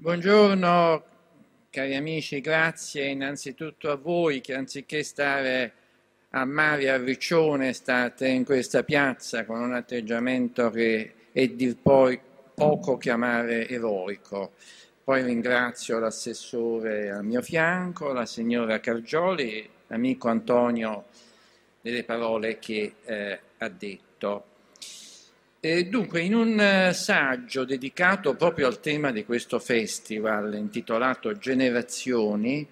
Buongiorno 0.00 1.02
cari 1.70 1.96
amici, 1.96 2.40
grazie 2.40 3.06
innanzitutto 3.06 3.90
a 3.90 3.96
voi 3.96 4.40
che 4.40 4.54
anziché 4.54 5.02
stare 5.02 5.72
a 6.30 6.44
mare 6.44 6.88
a 6.88 6.98
Riccione 6.98 7.72
state 7.72 8.28
in 8.28 8.44
questa 8.44 8.84
piazza 8.84 9.44
con 9.44 9.60
un 9.60 9.74
atteggiamento 9.74 10.70
che 10.70 11.14
è 11.32 11.48
dir 11.48 11.78
poi 11.82 12.16
poco 12.54 12.96
chiamare 12.96 13.68
eroico. 13.68 14.52
Poi 15.02 15.24
ringrazio 15.24 15.98
l'assessore 15.98 17.10
al 17.10 17.24
mio 17.24 17.42
fianco, 17.42 18.12
la 18.12 18.24
signora 18.24 18.78
Cargioli, 18.78 19.68
l'amico 19.88 20.28
Antonio 20.28 21.06
delle 21.80 22.04
parole 22.04 22.60
che 22.60 22.94
eh, 23.04 23.40
ha 23.58 23.68
detto. 23.68 24.44
E 25.60 25.86
dunque, 25.86 26.20
in 26.20 26.36
un 26.36 26.60
eh, 26.60 26.92
saggio 26.92 27.64
dedicato 27.64 28.34
proprio 28.36 28.68
al 28.68 28.78
tema 28.78 29.10
di 29.10 29.24
questo 29.24 29.58
festival, 29.58 30.54
intitolato 30.54 31.36
Generazioni, 31.36 32.64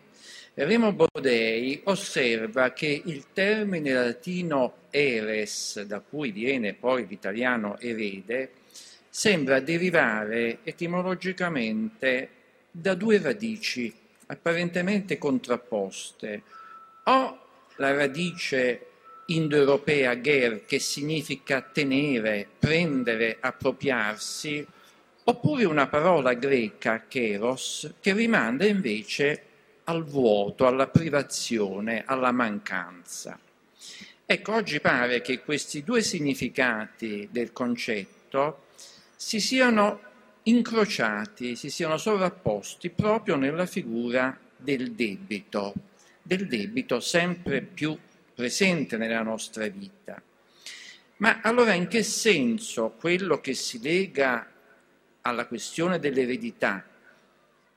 Remo 0.55 0.93
Bodei 0.93 1.81
osserva 1.87 2.71
che 2.71 3.03
il 3.05 3.25
termine 3.33 3.93
latino 3.93 4.75
eres, 4.91 5.83
da 5.83 5.99
cui 5.99 6.31
viene 6.31 6.75
poi 6.75 7.09
l'italiano 7.09 7.77
erede, 7.81 8.53
sembra 9.09 9.59
derivare 9.59 10.59
etimologicamente 10.63 12.29
da 12.71 12.95
due 12.95 13.19
radici 13.21 13.93
apparentemente 14.27 15.19
contrapposte, 15.19 16.43
o 17.03 17.39
la 17.79 17.93
radice 17.93 18.87
indoeuropea 19.27 20.21
ger, 20.21 20.65
che 20.65 20.79
significa 20.79 21.61
tenere, 21.61 22.47
prendere, 22.59 23.39
appropriarsi, 23.41 24.67
oppure 25.25 25.65
una 25.65 25.89
parola 25.89 26.35
greca, 26.35 27.05
keros, 27.09 27.95
che 28.01 28.13
rimanda 28.13 28.65
invece 28.67 29.43
al 29.85 30.05
vuoto, 30.05 30.67
alla 30.67 30.87
privazione, 30.87 32.05
alla 32.07 32.33
mancanza. 32.33 33.39
Ecco, 34.25 34.55
oggi 34.55 34.81
pare 34.81 35.21
che 35.21 35.41
questi 35.41 35.85
due 35.85 36.03
significati 36.03 37.29
del 37.31 37.53
concetto 37.53 38.65
si 39.15 39.41
siano 39.41 40.01
incrociati, 40.45 41.57
si 41.57 41.71
siano 41.71 41.97
sovrapposti 41.97 42.91
proprio 42.91 43.37
nella 43.37 43.67
figura 43.67 44.37
del 44.57 44.93
debito, 44.93 45.75
del 46.23 46.47
debito 46.47 47.01
sempre 47.01 47.63
più 47.63 47.97
presente 48.37 48.99
nella 48.99 49.23
nostra 49.23 49.67
vita. 49.67 50.23
Ma 51.17 51.41
allora 51.41 51.73
in 51.73 51.89
che 51.89 52.03
senso 52.03 52.95
quello 53.01 53.41
che 53.41 53.55
si 53.55 53.81
lega 53.81 54.47
alla 55.23 55.47
questione 55.47 55.99
dell'eredità, 55.99 56.85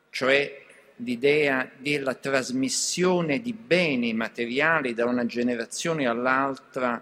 cioè 0.09 0.65
l'idea 0.97 1.71
della 1.77 2.13
trasmissione 2.13 3.41
di 3.41 3.53
beni 3.53 4.13
materiali 4.13 4.93
da 4.93 5.05
una 5.05 5.25
generazione 5.25 6.05
all'altra, 6.05 7.01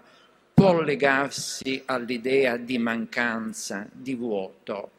può 0.54 0.80
legarsi 0.80 1.82
all'idea 1.84 2.56
di 2.56 2.78
mancanza, 2.78 3.88
di 3.90 4.14
vuoto? 4.14 4.92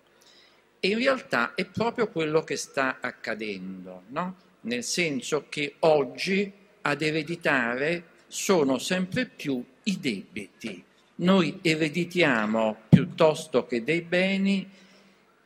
E 0.81 0.89
in 0.89 0.97
realtà 0.97 1.53
è 1.55 1.65
proprio 1.65 2.09
quello 2.09 2.43
che 2.43 2.57
sta 2.57 2.97
accadendo, 2.99 4.03
no? 4.07 4.35
nel 4.61 4.83
senso 4.83 5.45
che 5.47 5.75
oggi 5.79 6.51
ad 6.81 7.01
ereditare 7.01 8.03
sono 8.29 8.77
sempre 8.77 9.25
più 9.25 9.61
i 9.83 9.99
debiti. 9.99 10.81
Noi 11.15 11.59
ereditiamo 11.61 12.77
piuttosto 12.87 13.65
che 13.65 13.83
dei 13.83 14.01
beni 14.01 14.69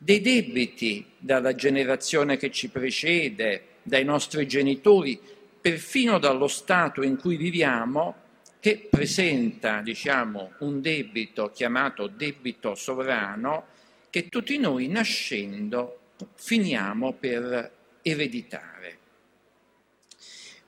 dei 0.04 0.20
debiti 0.20 1.06
dalla 1.18 1.56
generazione 1.56 2.36
che 2.36 2.52
ci 2.52 2.68
precede, 2.68 3.68
dai 3.84 4.04
nostri 4.04 4.46
genitori, 4.46 5.18
perfino 5.62 6.20
dallo 6.20 6.50
stato 6.50 7.04
in 7.04 7.18
cui 7.18 7.38
viviamo, 7.38 8.16
che 8.60 8.86
presenta, 8.90 9.80
diciamo, 9.80 10.56
un 10.60 10.82
debito 10.82 11.52
chiamato 11.52 12.08
debito 12.08 12.76
sovrano, 12.76 13.68
che 14.10 14.28
tutti 14.28 14.58
noi 14.58 14.90
nascendo 14.90 16.00
finiamo 16.36 17.14
per 17.14 17.72
ereditare. 18.02 18.98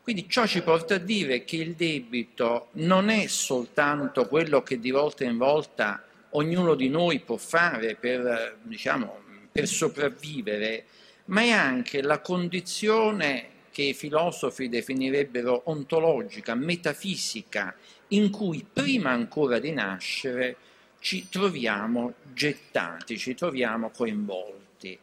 Quindi 0.06 0.30
ciò 0.30 0.46
ci 0.46 0.62
porta 0.62 0.94
a 0.94 1.00
dire 1.00 1.44
che 1.46 1.56
il 1.56 1.74
debito 1.74 2.68
non 2.74 3.10
è 3.10 3.26
soltanto 3.26 4.28
quello 4.28 4.62
che 4.62 4.80
di 4.80 4.92
volta 4.92 5.24
in 5.24 5.36
volta 5.36 6.06
ognuno 6.34 6.76
di 6.76 6.90
noi 6.90 7.22
può 7.22 7.38
fare 7.38 7.96
per, 7.96 8.60
diciamo, 8.62 9.22
per 9.52 9.68
sopravvivere, 9.68 10.86
ma 11.26 11.42
è 11.42 11.50
anche 11.50 12.04
la 12.04 12.20
condizione 12.20 13.48
che 13.72 13.82
i 13.82 13.94
filosofi 13.96 14.70
definirebbero 14.70 15.64
ontologica, 15.66 16.54
metafisica, 16.54 17.76
in 18.10 18.30
cui 18.30 18.64
prima 18.72 19.10
ancora 19.10 19.58
di 19.58 19.72
nascere 19.72 20.56
ci 21.00 21.30
troviamo 21.30 22.14
gettati, 22.32 23.18
ci 23.18 23.34
troviamo 23.34 23.90
coinvolti. 23.90 25.00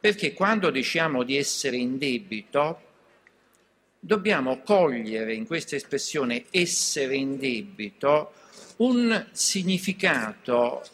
Perché 0.00 0.32
quando 0.32 0.70
diciamo 0.70 1.22
di 1.22 1.36
essere 1.36 1.76
in 1.76 1.98
debito, 1.98 2.87
dobbiamo 3.98 4.60
cogliere 4.60 5.34
in 5.34 5.46
questa 5.46 5.76
espressione 5.76 6.44
essere 6.50 7.16
in 7.16 7.38
debito 7.38 8.32
un 8.76 9.26
significato 9.32 10.84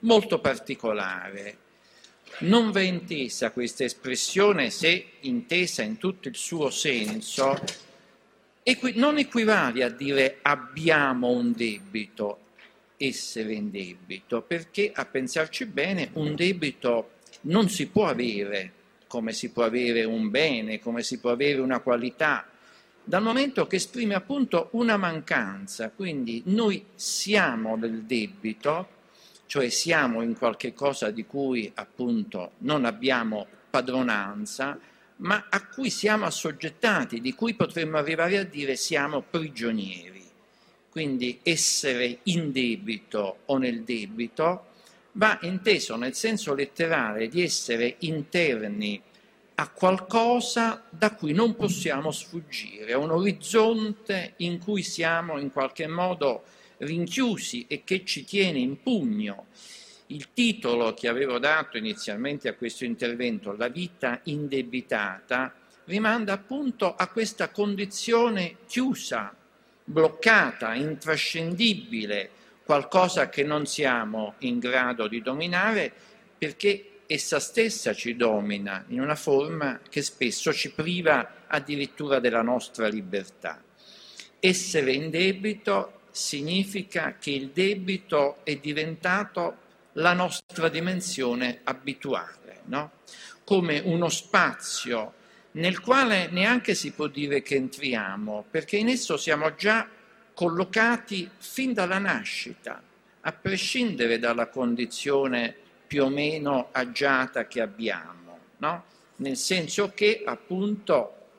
molto 0.00 0.40
particolare. 0.40 1.66
Non 2.40 2.70
va 2.70 2.80
intesa 2.80 3.50
questa 3.50 3.84
espressione 3.84 4.70
se 4.70 5.04
intesa 5.20 5.82
in 5.82 5.98
tutto 5.98 6.28
il 6.28 6.36
suo 6.36 6.70
senso, 6.70 7.58
non 8.94 9.18
equivale 9.18 9.82
a 9.82 9.88
dire 9.88 10.38
abbiamo 10.42 11.30
un 11.30 11.52
debito, 11.52 12.38
essere 12.96 13.54
in 13.54 13.70
debito, 13.70 14.42
perché 14.42 14.92
a 14.94 15.04
pensarci 15.04 15.66
bene 15.66 16.10
un 16.14 16.34
debito 16.34 17.10
non 17.42 17.68
si 17.68 17.86
può 17.86 18.06
avere 18.06 18.72
come 19.08 19.32
si 19.32 19.50
può 19.50 19.64
avere 19.64 20.04
un 20.04 20.30
bene, 20.30 20.78
come 20.78 21.02
si 21.02 21.18
può 21.18 21.30
avere 21.30 21.60
una 21.60 21.80
qualità, 21.80 22.46
dal 23.02 23.22
momento 23.22 23.66
che 23.66 23.76
esprime 23.76 24.14
appunto 24.14 24.68
una 24.72 24.98
mancanza. 24.98 25.90
Quindi 25.90 26.42
noi 26.46 26.84
siamo 26.94 27.78
del 27.78 28.02
debito, 28.02 28.86
cioè 29.46 29.70
siamo 29.70 30.20
in 30.20 30.36
qualche 30.36 30.74
cosa 30.74 31.10
di 31.10 31.24
cui 31.24 31.70
appunto 31.74 32.52
non 32.58 32.84
abbiamo 32.84 33.46
padronanza, 33.70 34.78
ma 35.16 35.46
a 35.48 35.66
cui 35.66 35.88
siamo 35.88 36.26
assoggettati, 36.26 37.20
di 37.20 37.34
cui 37.34 37.54
potremmo 37.54 37.96
arrivare 37.96 38.36
a 38.36 38.44
dire 38.44 38.76
siamo 38.76 39.22
prigionieri. 39.22 40.24
Quindi 40.90 41.40
essere 41.42 42.18
in 42.24 42.52
debito 42.52 43.38
o 43.46 43.56
nel 43.56 43.82
debito 43.84 44.66
va 45.12 45.38
inteso 45.42 45.96
nel 45.96 46.14
senso 46.14 46.54
letterale 46.54 47.28
di 47.28 47.42
essere 47.42 47.96
interni 48.00 49.02
a 49.60 49.68
qualcosa 49.70 50.84
da 50.88 51.12
cui 51.14 51.32
non 51.32 51.56
possiamo 51.56 52.12
sfuggire, 52.12 52.92
a 52.92 52.98
un 52.98 53.10
orizzonte 53.10 54.34
in 54.36 54.58
cui 54.58 54.82
siamo 54.82 55.38
in 55.38 55.50
qualche 55.50 55.88
modo 55.88 56.44
rinchiusi 56.78 57.66
e 57.68 57.82
che 57.82 58.04
ci 58.04 58.24
tiene 58.24 58.60
in 58.60 58.80
pugno. 58.80 59.46
Il 60.06 60.28
titolo 60.32 60.94
che 60.94 61.08
avevo 61.08 61.38
dato 61.38 61.76
inizialmente 61.76 62.48
a 62.48 62.54
questo 62.54 62.84
intervento, 62.84 63.54
La 63.56 63.68
vita 63.68 64.20
indebitata, 64.24 65.52
rimanda 65.86 66.34
appunto 66.34 66.94
a 66.94 67.08
questa 67.08 67.50
condizione 67.50 68.58
chiusa, 68.68 69.34
bloccata, 69.82 70.74
intrascendibile, 70.74 72.30
qualcosa 72.68 73.30
che 73.30 73.44
non 73.44 73.64
siamo 73.64 74.34
in 74.40 74.58
grado 74.58 75.08
di 75.08 75.22
dominare 75.22 75.90
perché 76.36 76.98
essa 77.06 77.40
stessa 77.40 77.94
ci 77.94 78.14
domina 78.14 78.84
in 78.88 79.00
una 79.00 79.14
forma 79.14 79.80
che 79.88 80.02
spesso 80.02 80.52
ci 80.52 80.72
priva 80.72 81.46
addirittura 81.46 82.18
della 82.18 82.42
nostra 82.42 82.86
libertà. 82.88 83.62
Essere 84.38 84.92
in 84.92 85.08
debito 85.08 86.00
significa 86.10 87.16
che 87.18 87.30
il 87.30 87.52
debito 87.54 88.40
è 88.42 88.56
diventato 88.56 89.56
la 89.92 90.12
nostra 90.12 90.68
dimensione 90.68 91.60
abituale, 91.64 92.60
no? 92.64 92.90
come 93.44 93.78
uno 93.78 94.10
spazio 94.10 95.14
nel 95.52 95.80
quale 95.80 96.28
neanche 96.30 96.74
si 96.74 96.90
può 96.90 97.06
dire 97.06 97.40
che 97.40 97.54
entriamo, 97.54 98.44
perché 98.50 98.76
in 98.76 98.88
esso 98.88 99.16
siamo 99.16 99.54
già 99.54 99.88
collocati 100.38 101.28
fin 101.36 101.72
dalla 101.72 101.98
nascita, 101.98 102.80
a 103.22 103.32
prescindere 103.32 104.20
dalla 104.20 104.46
condizione 104.46 105.52
più 105.84 106.04
o 106.04 106.08
meno 106.08 106.68
agiata 106.70 107.48
che 107.48 107.60
abbiamo, 107.60 108.38
no? 108.58 108.84
nel 109.16 109.36
senso 109.36 109.90
che 109.92 110.22
appunto 110.24 111.30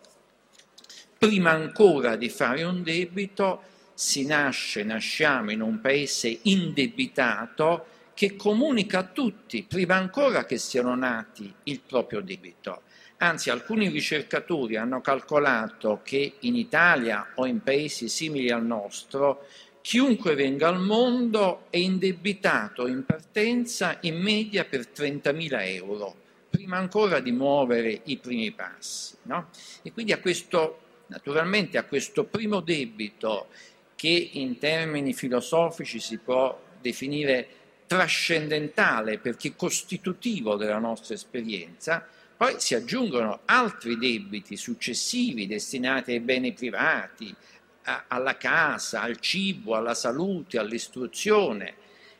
prima 1.18 1.52
ancora 1.52 2.18
di 2.18 2.28
fare 2.28 2.64
un 2.64 2.84
debito 2.84 3.62
si 3.94 4.26
nasce, 4.26 4.84
nasciamo 4.84 5.52
in 5.52 5.62
un 5.62 5.80
paese 5.80 6.38
indebitato 6.42 7.86
che 8.14 8.36
comunica 8.36 9.00
a 9.00 9.04
tutti, 9.04 9.64
prima 9.64 9.96
ancora 9.96 10.44
che 10.44 10.58
siano 10.58 10.94
nati, 10.94 11.54
il 11.64 11.80
proprio 11.80 12.20
debito. 12.20 12.82
Anzi, 13.22 13.50
alcuni 13.50 13.90
ricercatori 13.90 14.78
hanno 14.78 15.02
calcolato 15.02 16.00
che 16.04 16.36
in 16.40 16.56
Italia 16.56 17.32
o 17.36 17.46
in 17.46 17.62
paesi 17.62 18.08
simili 18.08 18.50
al 18.50 18.66
nostro, 18.66 19.46
chiunque 19.82 20.36
venga 20.36 20.70
al 20.70 20.80
mondo 20.80 21.66
è 21.70 21.76
indebitato 21.76 22.88
in 22.88 23.04
partenza 23.04 23.98
in 24.02 24.22
media 24.22 24.64
per 24.64 24.88
30.000 24.96 25.68
euro, 25.76 26.16
prima 26.50 26.78
ancora 26.78 27.20
di 27.20 27.34
muovere 27.34 28.02
i 28.06 28.16
primi 28.18 28.52
passi. 28.52 29.16
No? 29.24 29.50
E 29.82 29.92
quindi 29.92 30.14
a 30.14 30.20
questo, 30.20 30.80
naturalmente 31.08 31.78
a 31.78 31.84
questo 31.84 32.24
primo 32.24 32.62
debito 32.62 33.48
che 33.96 34.30
in 34.32 34.58
termini 34.60 35.14
filosofici 35.14 36.00
si 36.00 36.20
può 36.20 36.58
definire 36.80 37.48
trascendentale 37.86 39.18
perché 39.18 39.58
costitutivo 39.58 40.56
della 40.56 40.78
nostra 40.78 41.16
esperienza, 41.16 42.08
poi 42.40 42.58
si 42.58 42.74
aggiungono 42.74 43.42
altri 43.44 43.98
debiti 43.98 44.56
successivi 44.56 45.46
destinati 45.46 46.14
ai 46.14 46.22
beni 46.22 46.54
privati, 46.54 47.36
a, 47.84 48.06
alla 48.08 48.38
casa, 48.38 49.02
al 49.02 49.20
cibo, 49.20 49.76
alla 49.76 49.94
salute, 49.94 50.58
all'istruzione 50.58 51.76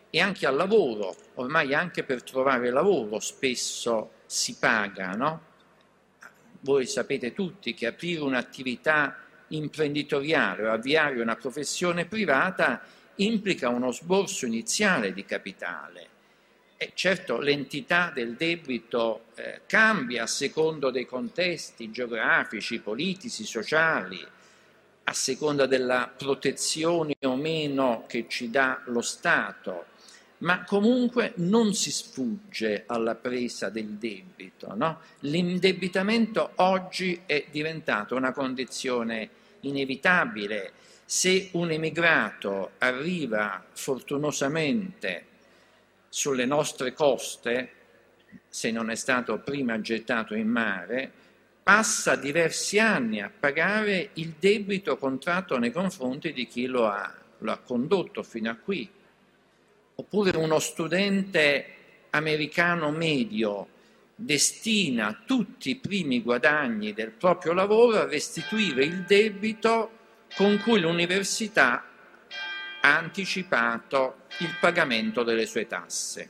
e 0.10 0.20
anche 0.20 0.46
al 0.46 0.58
lavoro. 0.58 1.16
Ormai 1.36 1.74
anche 1.74 2.04
per 2.04 2.22
trovare 2.22 2.70
lavoro 2.70 3.22
spesso 3.22 4.12
si 4.26 4.58
paga, 4.60 5.12
no? 5.12 5.42
Voi 6.60 6.86
sapete 6.86 7.32
tutti 7.32 7.74
che 7.74 7.88
aprire 7.88 8.20
un'attività 8.20 9.16
imprenditoriale 9.48 10.68
o 10.68 10.74
avviare 10.74 11.22
una 11.22 11.38
professione 11.38 12.04
privata 12.04 12.82
implica 13.16 13.70
uno 13.70 13.94
sborso 13.94 14.46
iniziale 14.46 15.14
di 15.14 15.24
capitale. 15.24 16.19
E 16.82 16.94
certo 16.94 17.40
l'entità 17.40 18.10
del 18.10 18.36
debito 18.36 19.26
eh, 19.36 19.64
cambia 19.66 20.24
a 20.24 20.28
secondo 20.28 20.92
dei 20.92 21.06
contesti 21.06 21.92
geografici, 21.92 22.80
politici, 22.80 23.44
sociali, 23.44 24.26
a 25.04 25.12
seconda 25.12 25.66
della 25.66 26.10
protezione 26.16 27.18
o 27.24 27.36
meno 27.36 28.06
che 28.08 28.28
ci 28.30 28.50
dà 28.50 28.82
lo 28.86 29.02
Stato, 29.02 29.88
ma 30.38 30.64
comunque 30.64 31.34
non 31.36 31.74
si 31.74 31.92
sfugge 31.92 32.86
alla 32.86 33.16
presa 33.16 33.68
del 33.68 33.98
debito. 33.98 34.74
No? 34.74 35.02
L'indebitamento 35.24 36.52
oggi 36.56 37.24
è 37.26 37.44
diventato 37.52 38.16
una 38.16 38.32
condizione 38.32 39.30
inevitabile 39.62 40.72
se 41.04 41.50
un 41.54 41.72
emigrato 41.72 42.72
arriva 42.78 43.66
fortunosamente 43.74 45.26
sulle 46.10 46.46
nostre 46.46 46.94
coste, 46.94 47.72
se 48.48 48.72
non 48.72 48.90
è 48.90 48.96
stato 48.96 49.40
prima 49.40 49.80
gettato 49.80 50.36
in 50.36 50.48
mare, 50.48 51.12
passa 51.64 52.16
diversi 52.16 52.80
anni 52.80 53.22
a 53.22 53.32
pagare 53.32 54.10
il 54.14 54.34
debito 54.40 54.98
contratto 54.98 55.58
nei 55.58 55.72
confronti 55.72 56.34
di 56.34 56.48
chi 56.48 56.66
lo 56.66 56.88
ha, 56.88 57.14
lo 57.38 57.52
ha 57.52 57.58
condotto 57.58 58.24
fino 58.24 58.50
a 58.50 58.56
qui. 58.56 58.90
Oppure 59.96 60.36
uno 60.38 60.60
studente 60.60 61.76
americano 62.10 62.92
medio 62.92 63.68
destina 64.16 65.22
tutti 65.26 65.70
i 65.70 65.76
primi 65.76 66.22
guadagni 66.22 66.94
del 66.94 67.12
proprio 67.12 67.54
lavoro 67.54 68.00
a 68.00 68.08
restituire 68.08 68.84
il 68.84 69.04
debito 69.04 69.92
con 70.36 70.60
cui 70.64 70.80
l'università 70.80 71.89
ha 72.82 72.98
anticipato 72.98 74.24
il 74.40 74.56
pagamento 74.60 75.24
delle 75.24 75.46
sue 75.46 75.68
tasse. 75.68 76.30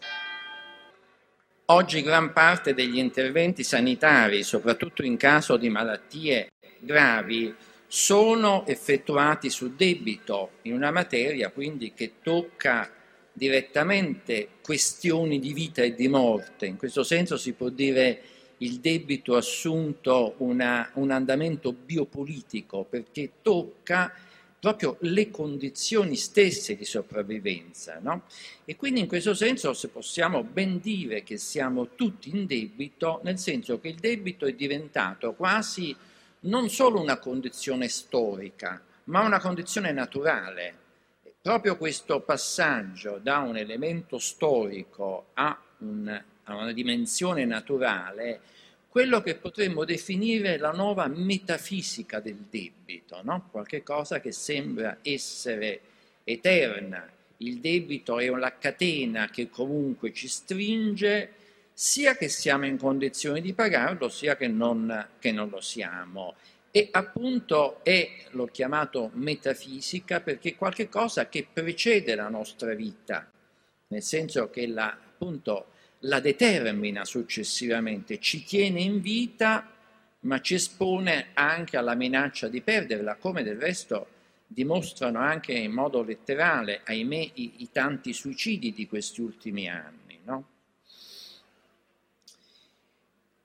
Oggi 1.65 2.01
gran 2.01 2.33
parte 2.33 2.73
degli 2.73 2.97
interventi 2.97 3.63
sanitari, 3.63 4.41
soprattutto 4.41 5.03
in 5.03 5.17
caso 5.17 5.55
di 5.55 5.69
malattie 5.69 6.49
gravi, 6.79 7.53
sono 7.85 8.65
effettuati 8.65 9.49
su 9.49 9.75
debito, 9.75 10.51
in 10.63 10.73
una 10.73 10.91
materia 10.91 11.49
quindi 11.51 11.93
che 11.93 12.13
tocca 12.23 12.89
direttamente 13.31 14.49
questioni 14.61 15.39
di 15.39 15.53
vita 15.53 15.83
e 15.83 15.93
di 15.93 16.07
morte. 16.07 16.65
In 16.65 16.77
questo 16.77 17.03
senso 17.03 17.37
si 17.37 17.53
può 17.53 17.69
dire 17.69 18.21
il 18.57 18.79
debito 18.79 19.35
assunto 19.35 20.35
una, 20.37 20.89
un 20.95 21.11
andamento 21.11 21.71
biopolitico 21.71 22.83
perché 22.83 23.31
tocca 23.41 24.13
proprio 24.59 24.97
le 25.01 25.29
condizioni 25.31 26.15
stesse 26.15 26.75
di 26.75 26.85
sopravvivenza. 26.85 27.99
No? 28.01 28.23
E 28.65 28.75
quindi 28.75 28.99
in 28.99 29.07
questo 29.07 29.33
senso 29.33 29.73
se 29.73 29.87
possiamo 29.87 30.43
ben 30.43 30.79
dire 30.79 31.23
che 31.23 31.37
siamo 31.37 31.89
tutti 31.95 32.29
in 32.29 32.45
debito, 32.45 33.21
nel 33.23 33.39
senso 33.39 33.79
che 33.79 33.87
il 33.87 33.95
debito 33.95 34.45
è 34.45 34.53
diventato 34.53 35.33
quasi 35.33 35.95
non 36.41 36.69
solo 36.69 37.01
una 37.01 37.17
condizione 37.17 37.87
storica, 37.87 38.81
ma 39.05 39.21
una 39.21 39.39
condizione 39.39 39.91
naturale. 39.91 40.75
Proprio 41.41 41.77
questo 41.77 42.19
passaggio 42.19 43.19
da 43.21 43.39
un 43.39 43.57
elemento 43.57 44.19
storico 44.19 45.27
a, 45.33 45.57
un, 45.79 46.23
a 46.43 46.55
una 46.55 46.71
dimensione 46.73 47.45
naturale 47.45 48.41
quello 48.89 49.21
che 49.21 49.35
potremmo 49.35 49.85
definire 49.85 50.57
la 50.57 50.71
nuova 50.71 51.07
metafisica 51.07 52.19
del 52.19 52.47
debito, 52.49 53.21
no? 53.23 53.47
qualche 53.51 53.83
cosa 53.83 54.19
che 54.19 54.31
sembra 54.31 54.97
essere 55.03 55.79
eterna. 56.23 57.07
Il 57.37 57.59
debito 57.59 58.19
è 58.19 58.27
una 58.29 58.57
catena 58.57 59.29
che 59.29 59.49
comunque 59.49 60.11
ci 60.11 60.27
stringe, 60.27 61.33
sia 61.71 62.17
che 62.17 62.29
siamo 62.29 62.65
in 62.65 62.77
condizione 62.77 63.41
di 63.41 63.53
pagarlo, 63.53 64.09
sia 64.09 64.35
che 64.35 64.47
non, 64.47 65.07
che 65.19 65.31
non 65.31 65.49
lo 65.49 65.61
siamo. 65.61 66.33
E 66.71 66.89
appunto 66.91 67.83
è, 67.83 68.25
l'ho 68.31 68.47
chiamato 68.47 69.11
metafisica, 69.13 70.19
perché 70.19 70.49
è 70.49 70.55
qualche 70.55 70.89
cosa 70.89 71.29
che 71.29 71.47
precede 71.51 72.15
la 72.15 72.27
nostra 72.27 72.73
vita, 72.73 73.31
nel 73.87 74.03
senso 74.03 74.49
che 74.49 74.67
la, 74.67 74.89
appunto, 74.89 75.67
la 75.99 76.19
determina 76.19 77.05
successivamente, 77.05 78.19
ci 78.19 78.43
tiene 78.43 78.81
in 78.81 79.01
vita 79.01 79.73
ma 80.21 80.41
ci 80.41 80.55
espone 80.55 81.27
anche 81.33 81.77
alla 81.77 81.95
minaccia 81.95 82.47
di 82.47 82.61
perderla, 82.61 83.15
come 83.15 83.43
del 83.43 83.57
resto 83.57 84.07
dimostrano 84.45 85.19
anche 85.19 85.53
in 85.53 85.71
modo 85.71 86.01
letterale, 86.03 86.81
ahimè, 86.83 87.31
i, 87.35 87.53
i 87.57 87.69
tanti 87.71 88.13
suicidi 88.13 88.73
di 88.73 88.87
questi 88.87 89.21
ultimi 89.21 89.69
anni. 89.69 90.19
No? 90.23 90.47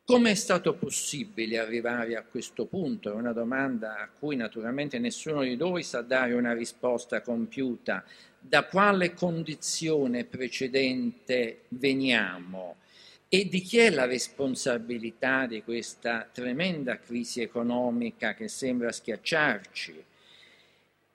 Come 0.04 0.30
è 0.30 0.34
stato 0.34 0.74
possibile 0.74 1.58
arrivare 1.58 2.16
a 2.16 2.24
questo 2.24 2.66
punto? 2.66 3.10
È 3.10 3.14
una 3.14 3.32
domanda 3.32 4.00
a 4.00 4.08
cui 4.08 4.36
naturalmente 4.36 4.98
nessuno 4.98 5.42
di 5.42 5.56
noi 5.56 5.82
sa 5.82 6.00
dare 6.00 6.32
una 6.32 6.52
risposta 6.52 7.20
compiuta. 7.20 8.04
Da 8.46 8.66
quale 8.66 9.14
condizione 9.14 10.24
precedente 10.24 11.62
veniamo? 11.68 12.76
E 13.26 13.48
di 13.48 13.62
chi 13.62 13.78
è 13.78 13.88
la 13.88 14.04
responsabilità 14.04 15.46
di 15.46 15.62
questa 15.62 16.28
tremenda 16.30 16.98
crisi 16.98 17.40
economica 17.40 18.34
che 18.34 18.48
sembra 18.48 18.92
schiacciarci? 18.92 20.04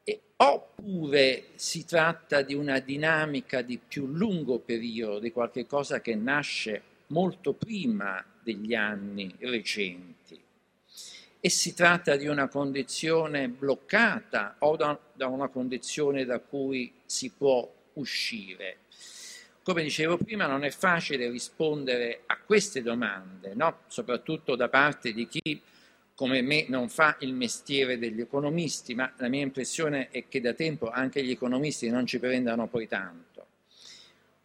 E, 0.04 0.20
oppure 0.38 1.50
si 1.54 1.86
tratta 1.86 2.42
di 2.42 2.56
una 2.56 2.80
dinamica 2.80 3.62
di 3.62 3.78
più 3.78 4.08
lungo 4.08 4.58
periodo, 4.58 5.20
di 5.20 5.32
qualche 5.32 5.68
cosa 5.68 6.02
che 6.02 6.16
nasce 6.16 6.82
molto 7.08 7.54
prima 7.54 8.26
degli 8.42 8.74
anni 8.74 9.32
recenti. 9.38 10.42
E 11.40 11.50
si 11.50 11.76
tratta 11.76 12.16
di 12.16 12.26
una 12.26 12.48
condizione 12.48 13.50
bloccata 13.50 14.56
o 14.58 14.76
da, 14.76 15.00
da 15.14 15.28
una 15.28 15.48
condizione 15.48 16.26
da 16.26 16.40
cui 16.40 16.98
si 17.10 17.32
può 17.32 17.68
uscire. 17.94 18.78
Come 19.64 19.82
dicevo 19.82 20.18
prima, 20.18 20.46
non 20.46 20.64
è 20.64 20.70
facile 20.70 21.30
rispondere 21.30 22.22
a 22.28 22.38
queste 22.38 22.84
domande, 22.84 23.54
no? 23.56 23.80
soprattutto 23.88 24.56
da 24.56 24.70
parte 24.70 25.12
di 25.12 25.28
chi 25.28 25.62
come 26.14 26.42
me 26.42 26.66
non 26.68 26.90
fa 26.90 27.16
il 27.22 27.34
mestiere 27.34 27.98
degli 27.98 28.20
economisti, 28.20 28.94
ma 28.94 29.12
la 29.18 29.28
mia 29.28 29.42
impressione 29.42 30.10
è 30.12 30.28
che 30.28 30.40
da 30.40 30.54
tempo 30.54 30.90
anche 30.90 31.24
gli 31.24 31.32
economisti 31.32 31.90
non 31.90 32.06
ci 32.06 32.20
prendano 32.20 32.68
poi 32.68 32.88
tanto. 32.88 33.46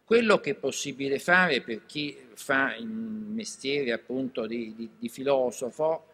Quello 0.03 0.39
che 0.39 0.51
è 0.51 0.55
possibile 0.55 1.19
fare 1.19 1.61
per 1.61 1.85
chi 1.85 2.17
fa 2.33 2.75
il 2.75 2.87
mestiere 2.87 3.91
appunto 3.91 4.47
di, 4.47 4.73
di, 4.75 4.89
di 4.97 5.09
filosofo 5.09 6.13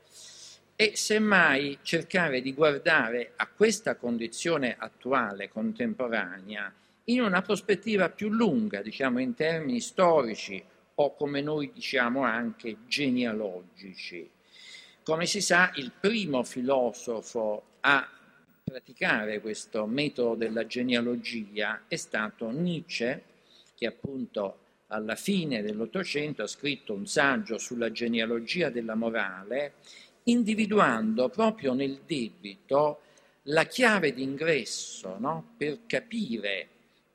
è 0.81 0.95
semmai 0.95 1.77
cercare 1.83 2.41
di 2.41 2.55
guardare 2.55 3.33
a 3.35 3.47
questa 3.47 3.97
condizione 3.97 4.75
attuale, 4.79 5.47
contemporanea, 5.47 6.73
in 7.03 7.21
una 7.21 7.43
prospettiva 7.43 8.09
più 8.09 8.29
lunga, 8.29 8.81
diciamo 8.81 9.19
in 9.19 9.35
termini 9.35 9.79
storici 9.79 10.59
o 10.95 11.13
come 11.13 11.41
noi 11.41 11.71
diciamo 11.71 12.23
anche 12.23 12.77
genealogici. 12.87 14.27
Come 15.03 15.27
si 15.27 15.39
sa, 15.39 15.71
il 15.75 15.91
primo 15.99 16.41
filosofo 16.41 17.63
a 17.81 18.09
praticare 18.63 19.39
questo 19.39 19.85
metodo 19.85 20.33
della 20.33 20.65
genealogia 20.65 21.83
è 21.87 21.95
stato 21.95 22.49
Nietzsche, 22.49 23.21
che 23.75 23.85
appunto 23.85 24.57
alla 24.87 25.15
fine 25.15 25.61
dell'Ottocento 25.61 26.41
ha 26.41 26.47
scritto 26.47 26.95
un 26.95 27.05
saggio 27.05 27.59
sulla 27.59 27.91
genealogia 27.91 28.71
della 28.71 28.95
morale, 28.95 29.73
individuando 30.23 31.29
proprio 31.29 31.73
nel 31.73 32.01
debito 32.05 33.01
la 33.45 33.65
chiave 33.65 34.13
d'ingresso 34.13 35.17
no? 35.17 35.53
per 35.57 35.79
capire, 35.87 36.67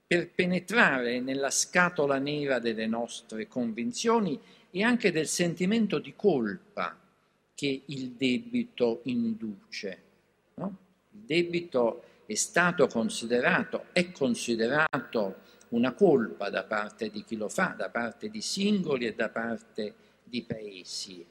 per 0.07 0.31
penetrare 0.31 1.21
nella 1.21 1.51
scatola 1.51 2.19
nera 2.19 2.59
delle 2.59 2.87
nostre 2.87 3.47
convinzioni 3.47 4.39
e 4.71 4.83
anche 4.83 5.13
del 5.13 5.29
sentimento 5.29 5.99
di 5.99 6.15
colpa 6.17 6.99
che 7.55 7.83
il 7.87 8.11
debito 8.11 9.01
induce. 9.05 10.03
No? 10.55 10.77
Il 11.13 11.21
debito 11.21 12.03
è 12.27 12.35
stato 12.35 12.87
considerato, 12.89 13.87
è 13.93 14.11
considerato 14.11 15.45
una 15.69 15.93
colpa 15.93 16.51
da 16.51 16.65
parte 16.65 17.11
di 17.11 17.25
chi 17.25 17.37
lo 17.37 17.49
fa, 17.49 17.75
da 17.77 17.89
parte 17.89 18.29
di 18.29 18.41
singoli 18.41 19.07
e 19.07 19.15
da 19.15 19.29
parte 19.29 19.95
di 20.23 20.43
paesi. 20.43 21.25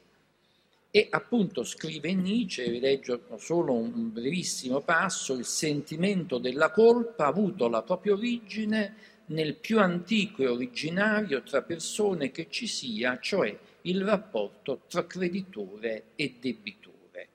E 0.96 1.08
appunto 1.10 1.62
scrive 1.62 2.14
Nietzsche, 2.14 2.70
vi 2.70 2.80
leggo 2.80 3.20
solo 3.36 3.74
un 3.74 4.14
brevissimo 4.14 4.80
passo, 4.80 5.34
il 5.34 5.44
sentimento 5.44 6.38
della 6.38 6.70
colpa 6.70 7.26
ha 7.26 7.28
avuto 7.28 7.68
la 7.68 7.82
propria 7.82 8.14
origine 8.14 8.94
nel 9.26 9.56
più 9.56 9.78
antico 9.78 10.40
e 10.40 10.46
originario 10.46 11.42
tra 11.42 11.60
persone 11.60 12.30
che 12.30 12.46
ci 12.48 12.66
sia, 12.66 13.18
cioè 13.20 13.54
il 13.82 14.02
rapporto 14.06 14.84
tra 14.88 15.06
creditore 15.06 16.04
e 16.16 16.36
debitore. 16.40 17.28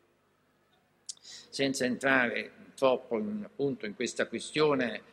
Senza 1.22 1.86
entrare 1.86 2.54
troppo 2.74 3.20
in, 3.20 3.44
appunto 3.46 3.86
in 3.86 3.94
questa 3.94 4.26
questione 4.26 5.04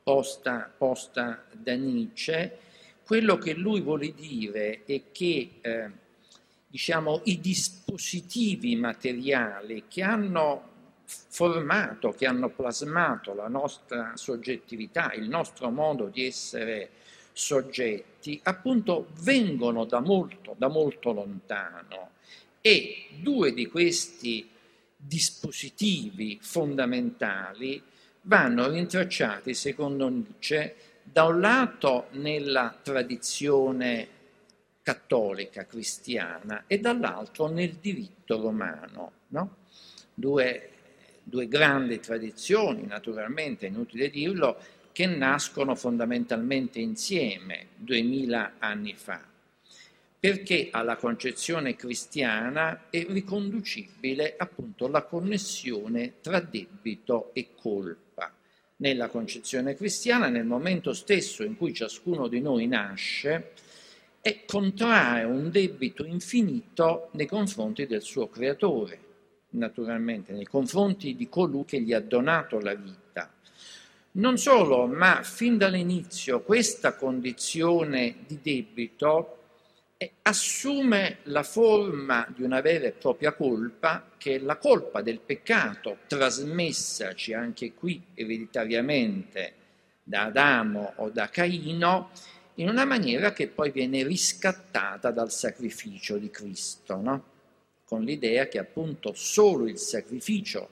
posta, 0.00 0.72
posta, 0.78 1.44
da 1.50 1.74
Nietzsche, 1.74 2.56
quello 3.04 3.36
che 3.36 3.54
lui 3.54 3.80
vuole 3.80 4.14
dire 4.14 4.84
è 4.84 5.02
che 5.10 5.54
eh, 5.60 6.04
diciamo, 6.76 7.22
i 7.24 7.40
dispositivi 7.40 8.76
materiali 8.76 9.84
che 9.88 10.02
hanno 10.02 10.74
formato, 11.06 12.10
che 12.10 12.26
hanno 12.26 12.50
plasmato 12.50 13.32
la 13.32 13.48
nostra 13.48 14.12
soggettività, 14.14 15.14
il 15.14 15.26
nostro 15.26 15.70
modo 15.70 16.08
di 16.08 16.26
essere 16.26 16.90
soggetti, 17.32 18.38
appunto 18.42 19.08
vengono 19.22 19.86
da 19.86 20.00
molto, 20.00 20.54
da 20.58 20.68
molto 20.68 21.12
lontano. 21.12 22.10
E 22.60 23.06
due 23.22 23.54
di 23.54 23.64
questi 23.68 24.46
dispositivi 24.94 26.38
fondamentali 26.42 27.82
vanno 28.22 28.68
rintracciati, 28.68 29.54
secondo 29.54 30.08
Nietzsche, 30.10 30.76
da 31.02 31.24
un 31.24 31.40
lato 31.40 32.08
nella 32.10 32.76
tradizione 32.82 34.15
cattolica 34.86 35.66
cristiana 35.66 36.62
e 36.68 36.78
dall'altro 36.78 37.48
nel 37.48 37.72
diritto 37.80 38.40
romano. 38.40 39.12
No? 39.30 39.56
Due, 40.14 40.70
due 41.24 41.48
grandi 41.48 41.98
tradizioni, 41.98 42.86
naturalmente, 42.86 43.66
inutile 43.66 44.08
dirlo, 44.10 44.56
che 44.92 45.06
nascono 45.06 45.74
fondamentalmente 45.74 46.78
insieme 46.78 47.66
duemila 47.74 48.52
anni 48.60 48.94
fa, 48.94 49.20
perché 50.20 50.68
alla 50.70 50.94
concezione 50.94 51.74
cristiana 51.74 52.84
è 52.88 53.04
riconducibile 53.08 54.36
appunto 54.38 54.86
la 54.86 55.02
connessione 55.02 56.20
tra 56.20 56.38
debito 56.38 57.30
e 57.34 57.48
colpa. 57.60 58.32
Nella 58.76 59.08
concezione 59.08 59.74
cristiana, 59.74 60.28
nel 60.28 60.44
momento 60.44 60.92
stesso 60.92 61.42
in 61.42 61.56
cui 61.56 61.74
ciascuno 61.74 62.28
di 62.28 62.40
noi 62.40 62.68
nasce, 62.68 63.52
e 64.26 64.44
contrae 64.44 65.22
un 65.22 65.52
debito 65.52 66.04
infinito 66.04 67.10
nei 67.12 67.26
confronti 67.26 67.86
del 67.86 68.02
suo 68.02 68.28
creatore, 68.28 68.98
naturalmente, 69.50 70.32
nei 70.32 70.46
confronti 70.46 71.14
di 71.14 71.28
colui 71.28 71.64
che 71.64 71.80
gli 71.80 71.92
ha 71.92 72.00
donato 72.00 72.58
la 72.58 72.74
vita. 72.74 73.32
Non 74.10 74.36
solo, 74.36 74.88
ma 74.88 75.22
fin 75.22 75.56
dall'inizio 75.56 76.40
questa 76.40 76.94
condizione 76.94 78.16
di 78.26 78.40
debito 78.42 79.36
eh, 79.96 80.14
assume 80.22 81.18
la 81.24 81.44
forma 81.44 82.26
di 82.34 82.42
una 82.42 82.60
vera 82.60 82.88
e 82.88 82.92
propria 82.98 83.32
colpa, 83.32 84.10
che 84.16 84.34
è 84.34 84.38
la 84.40 84.56
colpa 84.56 85.02
del 85.02 85.20
peccato, 85.20 85.98
trasmessaci 86.08 87.32
anche 87.32 87.74
qui 87.74 88.02
ereditariamente 88.12 89.54
da 90.02 90.24
Adamo 90.24 90.94
o 90.96 91.10
da 91.10 91.28
Caino, 91.28 92.10
in 92.56 92.68
una 92.68 92.84
maniera 92.84 93.32
che 93.32 93.48
poi 93.48 93.70
viene 93.70 94.02
riscattata 94.02 95.10
dal 95.10 95.30
sacrificio 95.30 96.16
di 96.16 96.30
Cristo, 96.30 96.96
no? 96.96 97.24
con 97.84 98.02
l'idea 98.02 98.48
che 98.48 98.58
appunto 98.58 99.12
solo 99.14 99.68
il 99.68 99.78
sacrificio, 99.78 100.68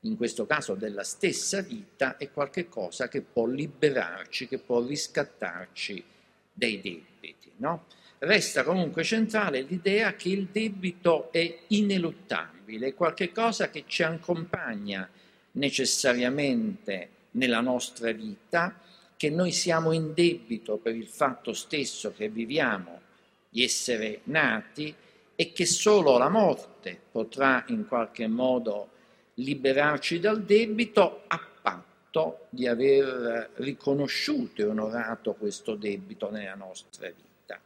in 0.00 0.16
questo 0.16 0.46
caso 0.46 0.74
della 0.74 1.02
stessa 1.02 1.62
vita, 1.62 2.16
è 2.16 2.30
qualcosa 2.30 3.08
che 3.08 3.22
può 3.22 3.46
liberarci, 3.46 4.46
che 4.46 4.58
può 4.58 4.84
riscattarci 4.84 6.04
dai 6.52 6.80
debiti. 6.80 7.52
No? 7.56 7.86
Resta 8.18 8.62
comunque 8.62 9.02
centrale 9.02 9.62
l'idea 9.62 10.14
che 10.14 10.28
il 10.28 10.48
debito 10.52 11.32
è 11.32 11.58
ineluttabile, 11.68 12.88
è 12.88 12.94
qualcosa 12.94 13.70
che 13.70 13.84
ci 13.86 14.02
accompagna 14.02 15.08
necessariamente 15.52 17.08
nella 17.32 17.60
nostra 17.60 18.12
vita, 18.12 18.78
che 19.24 19.30
noi 19.30 19.52
siamo 19.52 19.92
in 19.92 20.12
debito 20.12 20.76
per 20.76 20.94
il 20.94 21.06
fatto 21.06 21.54
stesso 21.54 22.12
che 22.12 22.28
viviamo 22.28 23.00
di 23.48 23.64
essere 23.64 24.20
nati 24.24 24.94
e 25.34 25.50
che 25.50 25.64
solo 25.64 26.18
la 26.18 26.28
morte 26.28 27.00
potrà 27.10 27.64
in 27.68 27.86
qualche 27.88 28.26
modo 28.26 28.90
liberarci 29.36 30.20
dal 30.20 30.42
debito 30.42 31.22
a 31.26 31.40
patto 31.62 32.48
di 32.50 32.66
aver 32.66 33.52
riconosciuto 33.54 34.60
e 34.60 34.66
onorato 34.66 35.32
questo 35.32 35.74
debito 35.74 36.30
nella 36.30 36.54
nostra 36.54 37.08
vita. 37.08 37.58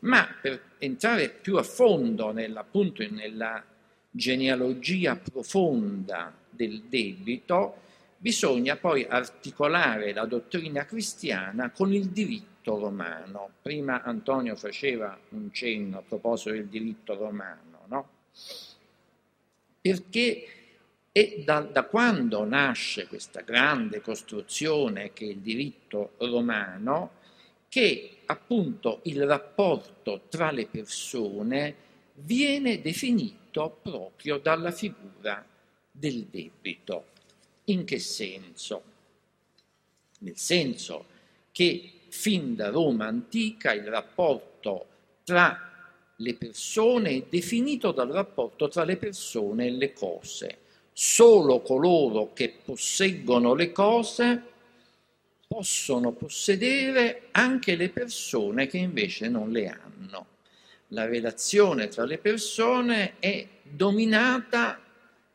Ma 0.00 0.26
per 0.42 0.60
entrare 0.78 1.28
più 1.28 1.56
a 1.56 1.62
fondo 1.62 2.32
nella, 2.32 2.66
genealogia 4.10 5.14
profonda 5.14 6.34
del 6.50 6.82
debito, 6.88 7.76
bisogna 8.22 8.76
poi 8.76 9.06
articolare 9.08 10.12
la 10.12 10.26
dottrina 10.26 10.84
cristiana 10.84 11.70
con 11.70 11.90
il 11.94 12.08
diritto 12.08 12.78
romano. 12.78 13.48
Prima 13.62 14.02
Antonio 14.02 14.56
faceva 14.56 15.18
un 15.30 15.50
cenno 15.50 15.98
a 15.98 16.02
proposito 16.02 16.50
del 16.50 16.66
diritto 16.66 17.14
romano, 17.14 17.78
no? 17.86 18.08
Perché 19.80 20.46
è 21.10 21.42
da, 21.42 21.60
da 21.60 21.84
quando 21.84 22.44
nasce 22.44 23.06
questa 23.06 23.40
grande 23.40 24.02
costruzione 24.02 25.14
che 25.14 25.24
è 25.24 25.28
il 25.28 25.38
diritto 25.38 26.12
romano 26.18 27.12
che 27.68 28.18
appunto 28.26 29.00
il 29.04 29.26
rapporto 29.26 30.26
tra 30.28 30.50
le 30.50 30.66
persone 30.66 31.74
viene 32.16 32.82
definito 32.82 33.78
proprio 33.80 34.36
dalla 34.36 34.72
figura 34.72 35.42
del 35.90 36.26
debito. 36.26 37.09
In 37.70 37.84
che 37.84 38.00
senso? 38.00 38.82
Nel 40.20 40.36
senso 40.36 41.06
che 41.52 41.92
fin 42.08 42.56
da 42.56 42.68
Roma 42.68 43.06
antica 43.06 43.72
il 43.72 43.86
rapporto 43.86 44.86
tra 45.22 45.68
le 46.16 46.34
persone 46.34 47.10
è 47.10 47.24
definito 47.28 47.92
dal 47.92 48.08
rapporto 48.08 48.68
tra 48.68 48.82
le 48.82 48.96
persone 48.96 49.66
e 49.66 49.70
le 49.70 49.92
cose. 49.92 50.58
Solo 50.92 51.60
coloro 51.60 52.32
che 52.32 52.52
posseggono 52.64 53.54
le 53.54 53.70
cose 53.70 54.42
possono 55.46 56.10
possedere 56.10 57.28
anche 57.30 57.76
le 57.76 57.88
persone 57.90 58.66
che 58.66 58.78
invece 58.78 59.28
non 59.28 59.50
le 59.50 59.68
hanno. 59.68 60.26
La 60.88 61.06
relazione 61.06 61.86
tra 61.86 62.04
le 62.04 62.18
persone 62.18 63.14
è 63.20 63.46
dominata 63.62 64.82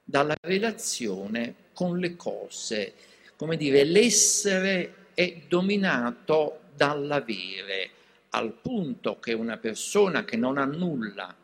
dalla 0.03 0.35
relazione 0.41 1.63
con 1.75 1.99
le 1.99 2.15
cose. 2.15 2.93
Come 3.35 3.57
dire, 3.57 3.83
l'essere 3.83 5.09
è 5.13 5.41
dominato 5.47 6.61
dall'avere, 6.75 7.91
al 8.31 8.53
punto 8.53 9.19
che 9.19 9.33
una 9.33 9.57
persona 9.57 10.25
che 10.25 10.37
non 10.37 10.57
ha 10.57 10.65
nulla, 10.65 11.35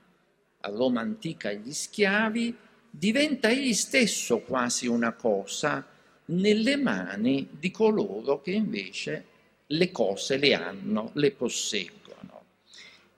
a 0.64 0.70
Roma 0.70 1.02
antica 1.02 1.52
gli 1.52 1.72
schiavi, 1.72 2.56
diventa 2.90 3.50
egli 3.50 3.74
stesso 3.74 4.40
quasi 4.40 4.88
una 4.88 5.14
cosa 5.14 5.86
nelle 6.26 6.76
mani 6.78 7.48
di 7.52 7.72
coloro 7.72 8.42
che 8.42 8.52
invece 8.52 9.26
le 9.68 9.92
cose 9.92 10.38
le 10.38 10.54
hanno, 10.54 11.12
le 11.14 11.32
posseggono. 11.32 12.00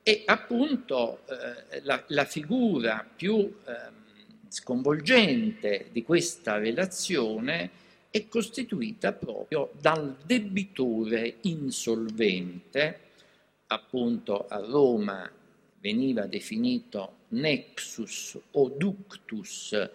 E 0.04 0.24
appunto 0.26 1.22
eh, 1.28 1.82
la, 1.84 2.04
la, 2.08 2.26
figura 2.26 3.08
più 3.16 3.38
eh, 3.66 4.02
sconvolgente 4.54 5.88
di 5.92 6.04
questa 6.04 6.60
relazione 6.60 7.72
è 8.12 8.28
costituita 8.28 9.12
proprio 9.12 9.72
dal 9.82 10.16
debitore 10.24 11.38
insolvente, 11.42 13.00
appunto 13.66 14.46
a 14.48 14.60
Roma 14.60 15.28
veniva 15.80 16.28
definito 16.28 17.22
nexus 17.30 18.38
o 18.52 18.70
ductus, 18.70 19.90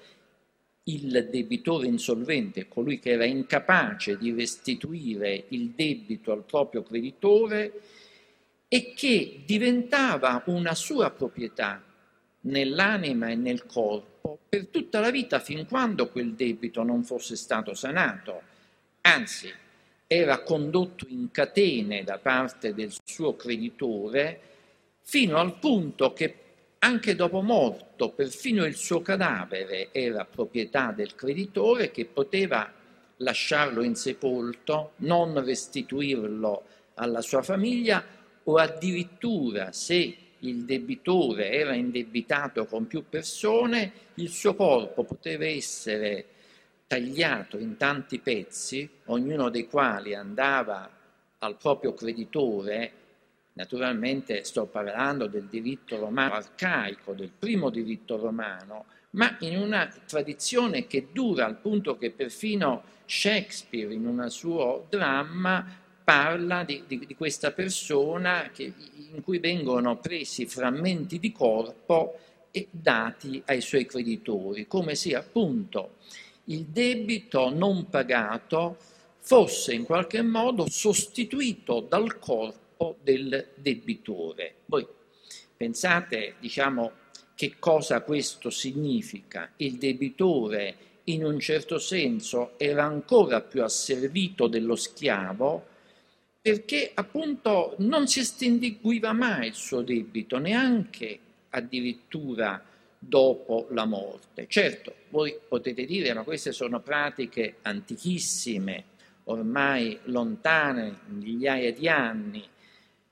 il 0.82 1.28
debitore 1.30 1.86
insolvente, 1.86 2.66
colui 2.66 2.98
che 2.98 3.10
era 3.10 3.24
incapace 3.24 4.18
di 4.18 4.32
restituire 4.32 5.44
il 5.50 5.68
debito 5.68 6.32
al 6.32 6.42
proprio 6.42 6.82
creditore 6.82 7.80
e 8.66 8.92
che 8.92 9.42
diventava 9.46 10.42
una 10.46 10.74
sua 10.74 11.10
proprietà 11.10 11.80
nell'anima 12.48 13.28
e 13.28 13.34
nel 13.34 13.66
corpo 13.66 14.38
per 14.48 14.66
tutta 14.68 15.00
la 15.00 15.10
vita 15.10 15.38
fin 15.38 15.66
quando 15.66 16.08
quel 16.08 16.32
debito 16.32 16.82
non 16.82 17.04
fosse 17.04 17.36
stato 17.36 17.74
sanato. 17.74 18.42
Anzi, 19.02 19.52
era 20.06 20.42
condotto 20.42 21.06
in 21.08 21.30
catene 21.30 22.02
da 22.02 22.18
parte 22.18 22.72
del 22.72 22.92
suo 23.04 23.36
creditore 23.36 24.40
fino 25.02 25.36
al 25.36 25.58
punto 25.58 26.12
che 26.14 26.34
anche 26.78 27.14
dopo 27.14 27.42
morto 27.42 28.10
perfino 28.10 28.64
il 28.64 28.76
suo 28.76 29.02
cadavere 29.02 29.88
era 29.92 30.24
proprietà 30.24 30.92
del 30.92 31.14
creditore 31.14 31.90
che 31.90 32.06
poteva 32.06 32.72
lasciarlo 33.16 33.82
insepolto, 33.82 34.92
non 34.98 35.44
restituirlo 35.44 36.62
alla 36.94 37.20
sua 37.20 37.42
famiglia 37.42 38.02
o 38.44 38.56
addirittura 38.56 39.72
se 39.72 40.16
il 40.40 40.64
debitore 40.64 41.50
era 41.50 41.74
indebitato 41.74 42.66
con 42.66 42.86
più 42.86 43.04
persone, 43.08 43.92
il 44.14 44.28
suo 44.28 44.54
corpo 44.54 45.04
poteva 45.04 45.46
essere 45.46 46.26
tagliato 46.86 47.58
in 47.58 47.76
tanti 47.76 48.18
pezzi, 48.18 48.88
ognuno 49.06 49.50
dei 49.50 49.68
quali 49.68 50.14
andava 50.14 50.90
al 51.38 51.56
proprio 51.56 51.94
creditore, 51.94 52.92
naturalmente 53.54 54.44
sto 54.44 54.66
parlando 54.66 55.26
del 55.26 55.44
diritto 55.44 55.98
romano 55.98 56.34
arcaico, 56.34 57.12
del 57.12 57.30
primo 57.36 57.70
diritto 57.70 58.16
romano, 58.16 58.86
ma 59.10 59.36
in 59.40 59.58
una 59.58 59.86
tradizione 60.06 60.86
che 60.86 61.08
dura 61.12 61.46
al 61.46 61.56
punto 61.56 61.96
che 61.96 62.10
perfino 62.10 62.96
Shakespeare 63.04 63.92
in 63.92 64.06
un 64.06 64.28
suo 64.30 64.86
dramma 64.88 65.86
parla 66.08 66.64
di, 66.64 66.84
di, 66.86 67.04
di 67.04 67.14
questa 67.14 67.52
persona 67.52 68.48
che, 68.50 68.72
in 69.12 69.20
cui 69.22 69.40
vengono 69.40 69.98
presi 69.98 70.46
frammenti 70.46 71.18
di 71.18 71.32
corpo 71.32 72.18
e 72.50 72.66
dati 72.70 73.42
ai 73.44 73.60
suoi 73.60 73.84
creditori, 73.84 74.66
come 74.66 74.94
se 74.94 75.14
appunto 75.14 75.96
il 76.44 76.64
debito 76.64 77.50
non 77.50 77.90
pagato 77.90 78.78
fosse 79.18 79.74
in 79.74 79.84
qualche 79.84 80.22
modo 80.22 80.66
sostituito 80.70 81.80
dal 81.80 82.18
corpo 82.18 82.96
del 83.02 83.48
debitore. 83.56 84.54
Voi 84.64 84.86
pensate, 85.54 86.36
diciamo, 86.40 86.90
che 87.34 87.56
cosa 87.58 88.00
questo 88.00 88.48
significa? 88.48 89.52
Il 89.56 89.74
debitore 89.74 90.74
in 91.04 91.22
un 91.22 91.38
certo 91.38 91.78
senso 91.78 92.52
era 92.56 92.84
ancora 92.84 93.42
più 93.42 93.62
asservito 93.62 94.46
dello 94.46 94.74
schiavo 94.74 95.67
perché 96.50 96.92
appunto 96.94 97.74
non 97.80 98.06
si 98.06 98.20
estinguiva 98.20 99.12
mai 99.12 99.48
il 99.48 99.54
suo 99.54 99.82
debito, 99.82 100.38
neanche 100.38 101.18
addirittura 101.50 102.64
dopo 102.98 103.66
la 103.72 103.84
morte. 103.84 104.46
Certo, 104.48 104.94
voi 105.10 105.36
potete 105.46 105.84
dire, 105.84 106.14
ma 106.14 106.22
queste 106.22 106.52
sono 106.52 106.80
pratiche 106.80 107.56
antichissime, 107.60 108.84
ormai 109.24 109.98
lontane, 110.04 111.00
migliaia 111.08 111.70
di 111.70 111.86
anni. 111.86 112.42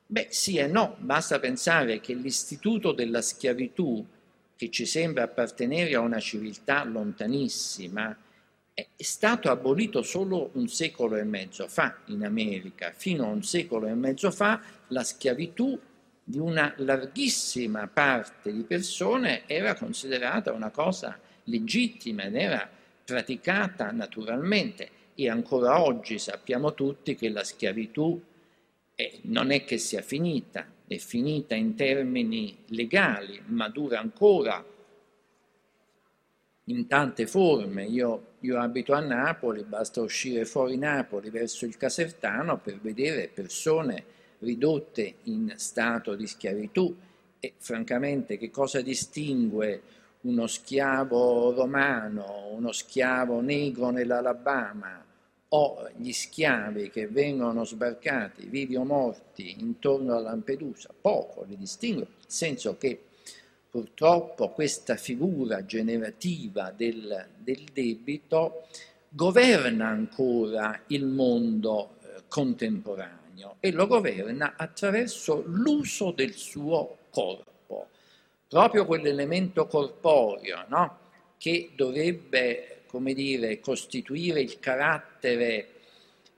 Beh, 0.07 0.29
sì 0.31 0.57
e 0.57 0.67
no, 0.67 0.97
basta 0.99 1.39
pensare 1.39 2.01
che 2.01 2.15
l'istituto 2.15 2.93
della 2.93 3.21
schiavitù, 3.21 4.03
che 4.57 4.71
ci 4.71 4.87
sembra 4.87 5.25
appartenere 5.25 5.95
a 5.95 6.01
una 6.01 6.21
civiltà 6.21 6.85
lontanissima, 6.85 8.17
è 8.77 9.03
stato 9.03 9.51
abolito 9.51 10.03
solo 10.03 10.51
un 10.53 10.69
secolo 10.69 11.17
e 11.17 11.25
mezzo 11.25 11.67
fa 11.67 11.97
in 12.07 12.27
America. 12.27 12.93
Fino 12.95 13.25
a 13.25 13.29
un 13.29 13.43
secolo 13.43 13.87
e 13.87 13.95
mezzo 13.95 14.31
fa 14.31 14.61
la 14.89 15.03
schiavitù 15.03 15.81
di 16.23 16.39
una 16.39 16.75
larghissima 16.77 17.87
parte 17.87 18.53
di 18.53 18.65
persone 18.65 19.45
era 19.47 19.75
considerata 19.75 20.53
una 20.53 20.69
cosa 20.69 21.19
legittima 21.45 22.25
ed 22.25 22.37
era 22.37 22.69
praticata 23.03 23.91
naturalmente 23.93 24.91
e 25.15 25.31
ancora 25.31 25.83
oggi 25.83 26.19
sappiamo 26.19 26.75
tutti 26.75 27.15
che 27.15 27.31
la 27.31 27.45
schiavitù 27.45 28.21
eh, 28.95 29.21
non 29.23 29.53
è 29.53 29.65
che 29.65 29.79
sia 29.79 30.03
finita, 30.03 30.67
è 30.87 30.99
finita 30.99 31.55
in 31.55 31.75
termini 31.75 32.55
legali, 32.67 33.41
ma 33.47 33.71
dura 33.71 34.01
ancora 34.01 34.63
in 36.69 36.87
tante 36.87 37.27
forme. 37.27 37.85
Io, 37.85 38.35
io, 38.47 38.61
abito 38.61 38.93
a 38.93 39.01
Napoli, 39.01 39.65
basta 39.65 40.01
uscire 40.01 40.45
fuori 40.45 40.77
Napoli 40.77 41.31
verso 41.31 41.67
il 41.67 41.77
Casertano 41.77 42.59
per 42.59 42.79
vedere 42.81 43.29
persone 43.29 44.05
ridotte 44.39 45.17
in 45.25 45.53
stato 45.57 46.15
di 46.15 46.27
schiavitù 46.27 46.95
e 47.41 47.55
francamente 47.59 48.39
che 48.39 48.51
cosa 48.51 48.81
distingue 48.81 49.83
uno 50.23 50.47
schiavo 50.47 51.53
romano, 51.53 52.49
uno 52.51 52.71
schiavo 52.71 53.41
negro 53.41 53.91
nell'Alabama 53.91 55.05
o 55.49 55.89
gli 55.97 56.13
schiavi 56.13 56.91
che 56.91 57.09
vengono 57.09 57.65
sbarcati 57.65 58.47
vivi 58.47 58.77
o 58.77 58.85
morti 58.85 59.57
intorno 59.59 60.15
a 60.15 60.21
Lampedusa? 60.21 60.95
Poco 60.99 61.45
li 61.45 61.57
distingue, 61.57 62.07
nel 62.07 62.25
senso 62.27 62.77
che 62.79 63.03
purtroppo 63.77 64.49
questa 64.53 64.97
figura 64.97 65.67
generativa 65.67 66.73
del, 66.75 67.27
del 67.37 67.63
debito 67.75 68.69
governa 69.11 69.89
ancora 69.89 70.81
il 70.87 71.05
mondo 71.05 71.97
eh, 72.01 72.23
contemporaneo 72.27 73.57
e 73.61 73.73
lo 73.73 73.87
governa 73.87 74.55
attraverso 74.57 75.43
l'uso 75.45 76.11
del 76.11 76.33
suo 76.33 77.01
corpo, 77.11 77.89
proprio 78.49 78.87
quell'elemento 78.87 79.67
corporeo 79.67 80.65
no? 80.69 80.99
che 81.37 81.73
dovrebbe, 81.77 82.85
come 82.87 83.13
dire, 83.13 83.61
costituire 83.61 84.41
il 84.41 84.59
carattere 84.59 85.69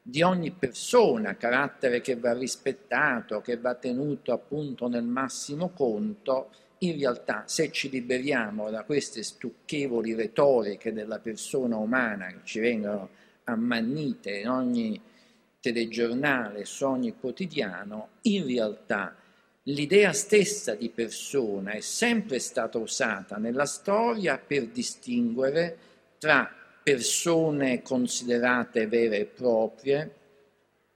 di 0.03 0.23
ogni 0.23 0.51
persona, 0.51 1.37
carattere 1.37 2.01
che 2.01 2.17
va 2.17 2.33
rispettato, 2.33 3.41
che 3.41 3.59
va 3.59 3.77
tenuto 3.77 4.33
appunto 4.33 4.89
nel 4.89 5.05
massimo 5.05 5.69
conto, 5.69 6.51
in 6.81 6.99
realtà 6.99 7.45
se 7.47 7.71
ci 7.73 7.91
liberiamo 7.91 8.71
da 8.71 8.85
queste 8.85 9.23
stucchevoli 9.23 10.15
retoriche 10.15 10.93
della 10.93 11.19
persona 11.19 11.77
umana 11.77 12.27
che 12.29 12.41
ci 12.45 12.61
vengono 12.61 13.09
ammannite 13.45 14.39
in 14.39 14.49
ogni 14.49 15.01
telegiornale, 15.61 16.65
su 16.65 16.85
ogni 16.85 17.15
quotidiano, 17.19 18.09
in 18.23 18.47
realtà 18.47 19.15
l'idea 19.65 20.13
stessa 20.13 20.75
di 20.75 20.89
persona 20.91 21.73
è 21.73 21.81
sempre 21.81 22.39
stata 22.39 22.79
usata 22.79 23.37
nella 23.37 23.67
storia 23.67 24.39
per 24.39 24.67
distinguere 24.67 25.77
tra 26.19 26.51
persone 26.83 27.83
considerate 27.83 28.87
vere 28.87 29.19
e 29.19 29.25
proprie, 29.27 30.15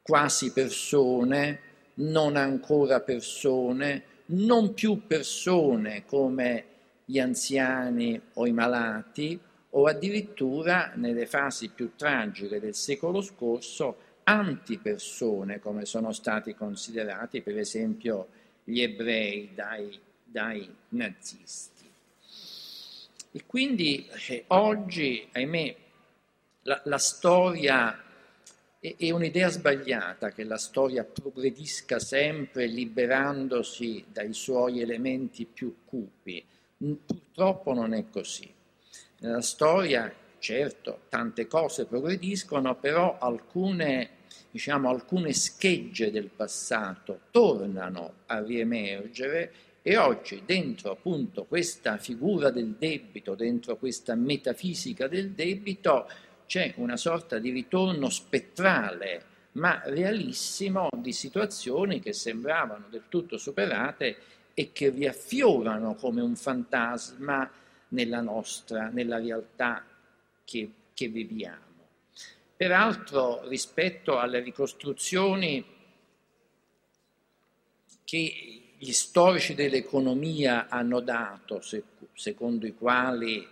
quasi 0.00 0.52
persone, 0.52 1.60
non 1.94 2.36
ancora 2.36 3.00
persone, 3.00 4.02
non 4.32 4.74
più 4.74 5.06
persone 5.06 6.04
come 6.04 6.64
gli 7.04 7.18
anziani 7.18 8.20
o 8.34 8.46
i 8.46 8.52
malati 8.52 9.38
o 9.70 9.86
addirittura 9.86 10.92
nelle 10.96 11.26
fasi 11.26 11.70
più 11.70 11.92
tragiche 11.96 12.60
del 12.60 12.74
secolo 12.74 13.20
scorso 13.22 14.10
antipersone 14.24 15.58
come 15.58 15.84
sono 15.84 16.12
stati 16.12 16.54
considerati 16.54 17.40
per 17.40 17.58
esempio 17.58 18.28
gli 18.64 18.80
ebrei 18.80 19.50
dai, 19.54 19.98
dai 20.24 20.72
nazisti. 20.90 21.90
E 23.34 23.42
quindi 23.46 24.06
eh, 24.28 24.44
oggi, 24.48 25.26
ahimè, 25.32 25.76
la, 26.62 26.80
la 26.84 26.98
storia 26.98 27.98
è 28.82 29.12
un'idea 29.12 29.48
sbagliata 29.48 30.32
che 30.32 30.42
la 30.42 30.58
storia 30.58 31.04
progredisca 31.04 32.00
sempre 32.00 32.66
liberandosi 32.66 34.06
dai 34.10 34.32
suoi 34.32 34.80
elementi 34.80 35.44
più 35.44 35.84
cupi. 35.84 36.44
Purtroppo 36.76 37.74
non 37.74 37.94
è 37.94 38.06
così. 38.10 38.52
Nella 39.18 39.40
storia, 39.40 40.12
certo, 40.40 41.02
tante 41.08 41.46
cose 41.46 41.84
progrediscono, 41.84 42.74
però 42.74 43.18
alcune, 43.20 44.10
diciamo, 44.50 44.88
alcune 44.88 45.32
schegge 45.32 46.10
del 46.10 46.28
passato 46.34 47.20
tornano 47.30 48.14
a 48.26 48.42
riemergere 48.42 49.52
e 49.82 49.96
oggi 49.96 50.42
dentro 50.44 50.90
appunto 50.90 51.44
questa 51.44 51.98
figura 51.98 52.50
del 52.50 52.74
debito, 52.76 53.36
dentro 53.36 53.76
questa 53.76 54.16
metafisica 54.16 55.06
del 55.06 55.30
debito, 55.30 56.08
c'è 56.52 56.74
una 56.76 56.98
sorta 56.98 57.38
di 57.38 57.48
ritorno 57.48 58.10
spettrale, 58.10 59.24
ma 59.52 59.80
realissimo, 59.86 60.90
di 60.98 61.12
situazioni 61.12 61.98
che 61.98 62.12
sembravano 62.12 62.88
del 62.90 63.04
tutto 63.08 63.38
superate 63.38 64.18
e 64.52 64.70
che 64.70 64.90
riaffiorano 64.90 65.94
come 65.94 66.20
un 66.20 66.36
fantasma 66.36 67.50
nella 67.88 68.20
nostra, 68.20 68.88
nella 68.88 69.16
realtà 69.16 69.82
che, 70.44 70.70
che 70.92 71.08
viviamo. 71.08 71.86
Peraltro, 72.54 73.48
rispetto 73.48 74.18
alle 74.18 74.40
ricostruzioni 74.40 75.64
che 78.04 78.62
gli 78.76 78.92
storici 78.92 79.54
dell'economia 79.54 80.68
hanno 80.68 81.00
dato, 81.00 81.62
secondo 82.12 82.66
i 82.66 82.74
quali 82.74 83.48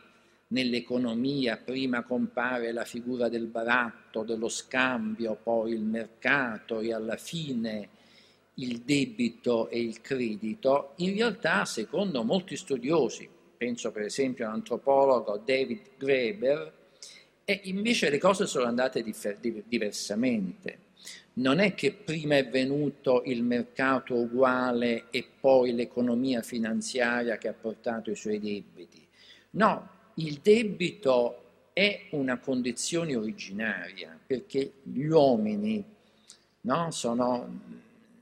nell'economia 0.50 1.56
prima 1.56 2.02
compare 2.02 2.72
la 2.72 2.84
figura 2.84 3.28
del 3.28 3.46
baratto, 3.46 4.22
dello 4.22 4.48
scambio, 4.48 5.38
poi 5.42 5.72
il 5.72 5.82
mercato 5.82 6.80
e 6.80 6.92
alla 6.92 7.16
fine 7.16 7.88
il 8.54 8.80
debito 8.80 9.68
e 9.68 9.80
il 9.80 10.00
credito, 10.00 10.92
in 10.96 11.14
realtà 11.14 11.64
secondo 11.64 12.22
molti 12.24 12.56
studiosi, 12.56 13.28
penso 13.56 13.90
per 13.90 14.02
esempio 14.02 14.46
all'antropologo 14.46 15.42
David 15.44 15.90
Graeber, 15.96 16.78
e 17.44 17.60
invece 17.64 18.10
le 18.10 18.18
cose 18.18 18.46
sono 18.46 18.66
andate 18.66 19.04
diversamente. 19.66 20.88
Non 21.32 21.58
è 21.58 21.74
che 21.74 21.92
prima 21.92 22.36
è 22.36 22.48
venuto 22.48 23.22
il 23.24 23.42
mercato 23.42 24.14
uguale 24.14 25.04
e 25.10 25.26
poi 25.40 25.72
l'economia 25.72 26.42
finanziaria 26.42 27.38
che 27.38 27.48
ha 27.48 27.54
portato 27.54 28.10
i 28.10 28.16
suoi 28.16 28.38
debiti. 28.38 29.04
No, 29.52 29.99
il 30.20 30.40
debito 30.42 31.36
è 31.72 32.08
una 32.10 32.38
condizione 32.38 33.16
originaria 33.16 34.18
perché 34.26 34.72
gli 34.82 35.06
uomini 35.06 35.82
no, 36.62 36.90
sono, 36.90 37.60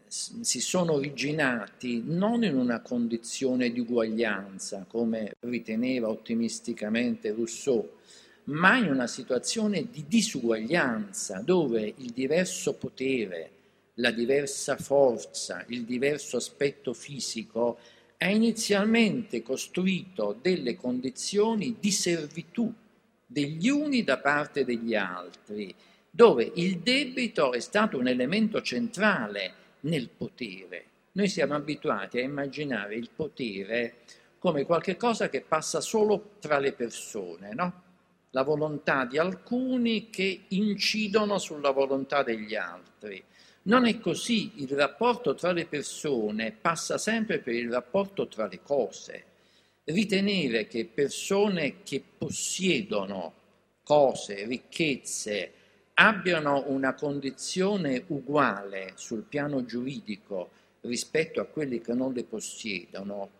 si 0.06 0.60
sono 0.60 0.92
originati 0.92 2.02
non 2.04 2.44
in 2.44 2.56
una 2.56 2.80
condizione 2.80 3.72
di 3.72 3.80
uguaglianza, 3.80 4.86
come 4.88 5.34
riteneva 5.40 6.08
ottimisticamente 6.08 7.32
Rousseau, 7.32 7.96
ma 8.44 8.76
in 8.76 8.90
una 8.90 9.06
situazione 9.06 9.88
di 9.90 10.04
disuguaglianza 10.06 11.40
dove 11.40 11.94
il 11.96 12.10
diverso 12.12 12.74
potere, 12.74 13.50
la 13.94 14.12
diversa 14.12 14.76
forza, 14.76 15.64
il 15.68 15.82
diverso 15.82 16.36
aspetto 16.36 16.92
fisico 16.92 17.78
ha 18.18 18.28
inizialmente 18.28 19.42
costruito 19.42 20.36
delle 20.40 20.76
condizioni 20.76 21.76
di 21.78 21.90
servitù 21.92 22.72
degli 23.24 23.68
uni 23.68 24.02
da 24.02 24.18
parte 24.18 24.64
degli 24.64 24.94
altri, 24.94 25.74
dove 26.10 26.50
il 26.56 26.78
debito 26.78 27.52
è 27.52 27.60
stato 27.60 27.98
un 27.98 28.08
elemento 28.08 28.60
centrale 28.60 29.52
nel 29.80 30.08
potere. 30.08 30.84
Noi 31.12 31.28
siamo 31.28 31.54
abituati 31.54 32.18
a 32.18 32.22
immaginare 32.22 32.96
il 32.96 33.10
potere 33.14 33.98
come 34.38 34.64
qualcosa 34.64 35.28
che 35.28 35.40
passa 35.42 35.80
solo 35.80 36.36
tra 36.40 36.58
le 36.58 36.72
persone, 36.72 37.54
no? 37.54 37.82
la 38.30 38.42
volontà 38.42 39.04
di 39.04 39.18
alcuni 39.18 40.10
che 40.10 40.44
incidono 40.48 41.38
sulla 41.38 41.70
volontà 41.70 42.22
degli 42.22 42.54
altri. 42.54 43.22
Non 43.68 43.84
è 43.84 43.98
così, 43.98 44.62
il 44.62 44.70
rapporto 44.70 45.34
tra 45.34 45.52
le 45.52 45.66
persone 45.66 46.52
passa 46.58 46.96
sempre 46.96 47.38
per 47.38 47.52
il 47.52 47.70
rapporto 47.70 48.26
tra 48.26 48.46
le 48.46 48.60
cose. 48.62 49.24
Ritenere 49.84 50.66
che 50.66 50.86
persone 50.86 51.82
che 51.82 52.02
possiedono 52.16 53.34
cose, 53.82 54.46
ricchezze, 54.46 55.52
abbiano 55.94 56.64
una 56.68 56.94
condizione 56.94 58.04
uguale 58.06 58.92
sul 58.94 59.24
piano 59.24 59.62
giuridico 59.66 60.48
rispetto 60.82 61.42
a 61.42 61.44
quelli 61.44 61.82
che 61.82 61.92
non 61.92 62.14
le 62.14 62.24
possiedono, 62.24 63.32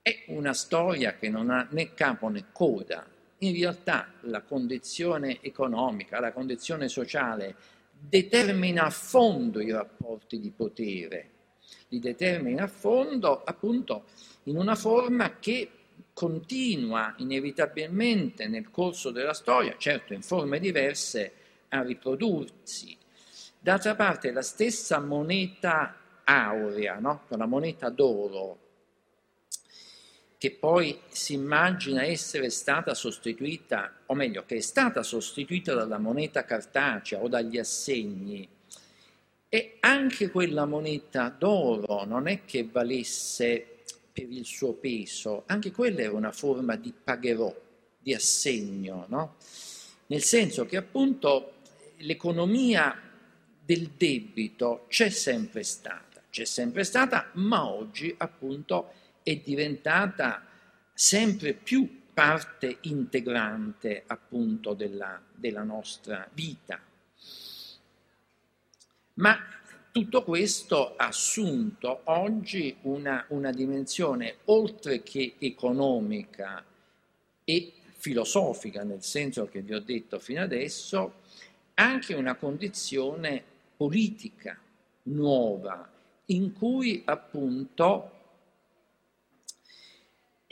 è 0.00 0.26
una 0.28 0.52
storia 0.52 1.16
che 1.16 1.28
non 1.28 1.50
ha 1.50 1.66
né 1.70 1.92
capo 1.92 2.28
né 2.28 2.44
coda, 2.52 3.04
in 3.38 3.52
realtà 3.52 4.12
la 4.22 4.42
condizione 4.42 5.42
economica, 5.42 6.20
la 6.20 6.32
condizione 6.32 6.86
sociale 6.86 7.80
determina 8.08 8.84
a 8.84 8.90
fondo 8.90 9.60
i 9.60 9.70
rapporti 9.70 10.40
di 10.40 10.50
potere, 10.50 11.30
li 11.88 12.00
determina 12.00 12.64
a 12.64 12.68
fondo 12.68 13.42
appunto 13.44 14.04
in 14.44 14.56
una 14.56 14.74
forma 14.74 15.38
che 15.38 15.70
continua 16.12 17.14
inevitabilmente 17.18 18.48
nel 18.48 18.70
corso 18.70 19.10
della 19.10 19.32
storia, 19.32 19.76
certo 19.78 20.12
in 20.12 20.22
forme 20.22 20.58
diverse, 20.58 21.32
a 21.68 21.82
riprodursi. 21.82 22.96
D'altra 23.58 23.94
parte 23.94 24.32
la 24.32 24.42
stessa 24.42 24.98
moneta 25.00 25.96
aurea, 26.24 26.98
no? 26.98 27.22
la 27.28 27.46
moneta 27.46 27.88
d'oro, 27.88 28.58
che 30.42 30.50
poi 30.50 30.98
si 31.08 31.34
immagina 31.34 32.02
essere 32.02 32.50
stata 32.50 32.94
sostituita, 32.94 33.98
o 34.06 34.14
meglio, 34.14 34.42
che 34.44 34.56
è 34.56 34.60
stata 34.60 35.04
sostituita 35.04 35.72
dalla 35.72 35.98
moneta 35.98 36.44
cartacea 36.44 37.22
o 37.22 37.28
dagli 37.28 37.58
assegni, 37.58 38.48
e 39.48 39.76
anche 39.78 40.32
quella 40.32 40.64
moneta 40.64 41.28
d'oro 41.28 42.04
non 42.06 42.26
è 42.26 42.44
che 42.44 42.68
valesse 42.68 43.84
per 44.12 44.32
il 44.32 44.44
suo 44.44 44.72
peso, 44.72 45.44
anche 45.46 45.70
quella 45.70 46.00
era 46.00 46.12
una 46.12 46.32
forma 46.32 46.74
di 46.74 46.92
pagherò, 46.92 47.54
di 48.00 48.12
assegno, 48.12 49.04
no? 49.10 49.36
nel 50.06 50.24
senso 50.24 50.66
che 50.66 50.76
appunto 50.76 51.52
l'economia 51.98 53.00
del 53.64 53.90
debito 53.96 54.86
c'è 54.88 55.08
sempre 55.08 55.62
stata, 55.62 56.20
c'è 56.30 56.44
sempre 56.44 56.82
stata, 56.82 57.30
ma 57.34 57.64
oggi 57.64 58.12
appunto 58.18 58.94
è 59.22 59.36
diventata 59.36 60.46
sempre 60.92 61.52
più 61.54 62.02
parte 62.12 62.78
integrante 62.82 64.04
appunto 64.06 64.74
della, 64.74 65.20
della 65.34 65.62
nostra 65.62 66.28
vita. 66.32 66.80
Ma 69.14 69.38
tutto 69.90 70.22
questo 70.24 70.96
ha 70.96 71.08
assunto 71.08 72.00
oggi 72.04 72.76
una, 72.82 73.24
una 73.28 73.50
dimensione 73.50 74.36
oltre 74.44 75.02
che 75.02 75.34
economica 75.38 76.64
e 77.44 77.72
filosofica, 77.96 78.82
nel 78.84 79.02
senso 79.02 79.46
che 79.48 79.60
vi 79.60 79.74
ho 79.74 79.80
detto 79.80 80.18
fino 80.18 80.42
adesso, 80.42 81.20
anche 81.74 82.14
una 82.14 82.34
condizione 82.36 83.42
politica 83.76 84.58
nuova 85.04 85.90
in 86.26 86.52
cui 86.52 87.02
appunto 87.04 88.21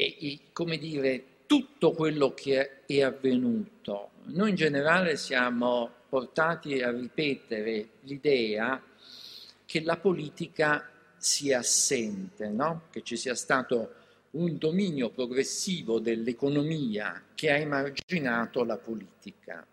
e, 0.01 0.39
come 0.53 0.79
dire, 0.79 1.25
tutto 1.47 1.93
quello 1.93 2.33
che 2.33 2.85
è 2.87 3.03
avvenuto. 3.03 4.11
Noi 4.27 4.51
in 4.51 4.57
generale 4.57 5.17
siamo 5.17 5.91
portati 6.09 6.81
a 6.81 6.91
ripetere 6.91 7.89
l'idea 8.03 8.83
che 9.65 9.83
la 9.83 9.97
politica 9.97 10.89
sia 11.17 11.59
assente, 11.59 12.49
no? 12.49 12.83
che 12.91 13.03
ci 13.03 13.17
sia 13.17 13.35
stato 13.35 13.95
un 14.33 14.59
dominio 14.59 15.11
progressivo 15.11 15.99
dell'economia 15.99 17.25
che 17.35 17.51
ha 17.51 17.57
emarginato 17.57 18.65
la 18.65 18.77
politica. 18.77 19.67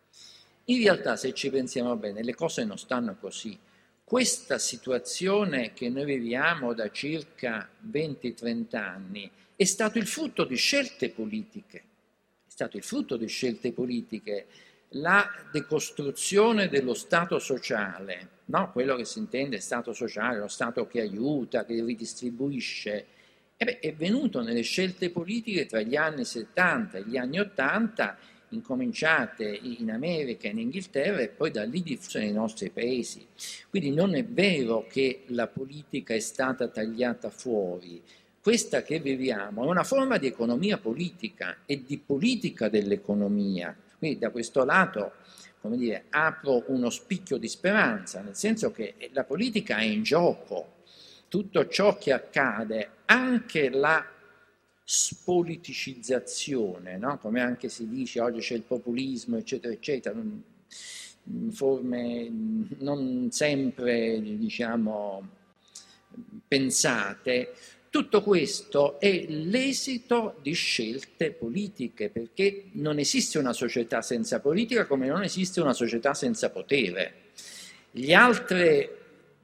In 0.66 0.80
realtà, 0.80 1.16
se 1.16 1.34
ci 1.34 1.50
pensiamo 1.50 1.96
bene, 1.96 2.24
le 2.24 2.36
cose 2.36 2.64
non 2.66 2.78
stanno 2.78 3.16
così. 3.20 3.58
Questa 4.04 4.58
situazione 4.58 5.74
che 5.74 5.90
noi 5.90 6.06
viviamo 6.06 6.74
da 6.74 6.90
circa 6.92 7.70
20-30 7.92 8.76
anni 8.76 9.32
è 9.58 9.64
stato 9.64 9.98
il 9.98 10.06
frutto 10.06 10.44
di 10.44 10.56
scelte 10.56 11.10
politiche, 11.10 11.78
è 11.80 12.50
stato 12.50 12.78
il 12.78 12.84
frutto 12.84 13.18
di 13.18 13.26
scelte 13.26 13.72
politiche, 13.72 14.46
la 14.90 15.28
decostruzione 15.52 16.70
dello 16.70 16.94
Stato 16.94 17.40
sociale, 17.40 18.30
no? 18.46 18.72
quello 18.72 18.96
che 18.96 19.04
si 19.04 19.18
intende 19.18 19.60
Stato 19.60 19.94
sociale, 19.94 20.38
lo 20.38 20.48
Stato 20.48 20.86
che 20.86 21.02
aiuta, 21.02 21.66
che 21.66 21.84
ridistribuisce, 21.84 23.06
eh 23.58 23.66
beh, 23.66 23.80
è 23.80 23.96
venuto 23.96 24.44
nelle 24.44 24.62
scelte 24.62 25.10
politiche 25.10 25.66
tra 25.66 25.82
gli 25.82 25.96
anni 25.96 26.24
70 26.24 27.00
e 27.00 27.04
gli 27.08 27.18
anni 27.18 27.40
80, 27.40 28.18
incominciate 28.50 29.44
in 29.44 29.90
America 29.90 30.48
e 30.48 30.52
in 30.52 30.60
Inghilterra 30.60 31.20
e 31.22 31.30
poi 31.30 31.50
da 31.50 31.64
lì 31.64 31.82
diffuse 31.82 32.20
nei 32.20 32.32
nostri 32.32 32.70
paesi. 32.70 33.26
Quindi 33.72 33.90
non 33.90 34.14
è 34.14 34.24
vero 34.24 34.86
che 34.88 35.24
la 35.30 35.48
politica 35.48 36.14
è 36.14 36.20
stata 36.20 36.68
tagliata 36.68 37.32
fuori, 37.32 38.00
questa 38.48 38.82
che 38.82 39.02
viviamo 39.02 39.66
è 39.66 39.68
una 39.68 39.84
forma 39.84 40.18
di 40.18 40.26
economia 40.26 40.78
politica 40.78 41.58
e 41.66 41.84
di 41.84 41.98
politica 41.98 42.70
dell'economia. 42.70 43.76
Quindi 43.98 44.20
da 44.20 44.30
questo 44.30 44.64
lato, 44.64 45.16
come 45.60 45.76
dire, 45.76 46.06
apro 46.12 46.64
uno 46.68 46.90
spicchio 46.90 47.36
di 47.36 47.50
speranza, 47.50 48.22
nel 48.22 48.38
senso 48.38 48.72
che 48.72 49.10
la 49.12 49.26
politica 49.26 49.80
è 49.80 49.84
in 49.84 50.02
gioco. 50.02 50.76
Tutto 51.28 51.68
ciò 51.68 51.98
che 51.98 52.14
accade, 52.14 52.90
anche 53.04 53.70
la 53.70 54.02
spoliticizzazione, 54.82 56.96
no? 56.96 57.18
come 57.18 57.42
anche 57.42 57.68
si 57.68 57.90
dice 57.90 58.22
oggi 58.22 58.40
c'è 58.40 58.56
il 58.56 58.62
populismo, 58.62 59.36
eccetera, 59.36 59.74
eccetera, 59.74 60.18
forme 61.50 62.32
non 62.78 63.28
sempre, 63.30 64.22
diciamo, 64.22 65.36
pensate, 66.48 67.54
tutto 67.90 68.22
questo 68.22 69.00
è 69.00 69.26
l'esito 69.28 70.36
di 70.42 70.54
scelte 70.54 71.32
politiche, 71.32 72.10
perché 72.10 72.66
non 72.74 73.00
esiste 73.00 73.38
una 73.40 73.54
società 73.54 74.02
senza 74.02 74.40
politica 74.40 74.86
come 74.86 75.08
non 75.08 75.24
esiste 75.24 75.62
una 75.62 75.74
società 75.74 76.14
senza 76.14 76.50
potere. 76.50 77.26
Le 77.92 78.14
altre 78.14 78.98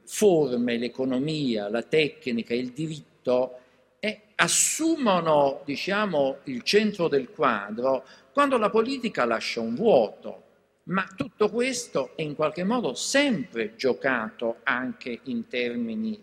forme, 0.04 0.76
l'economia, 0.76 1.68
la 1.68 1.82
tecnica, 1.82 2.54
il 2.54 2.72
diritto, 2.72 3.58
eh, 3.98 4.20
assumono 4.34 5.62
diciamo, 5.64 6.38
il 6.44 6.62
centro 6.62 7.08
del 7.08 7.30
quadro 7.30 8.04
quando 8.32 8.58
la 8.58 8.68
politica 8.70 9.24
lascia 9.24 9.60
un 9.60 9.74
vuoto. 9.74 10.42
Ma 10.84 11.06
tutto 11.16 11.48
questo 11.48 12.14
è 12.14 12.20
in 12.20 12.34
qualche 12.34 12.62
modo 12.62 12.92
sempre 12.92 13.74
giocato 13.74 14.58
anche 14.64 15.20
in 15.24 15.46
termini 15.48 16.22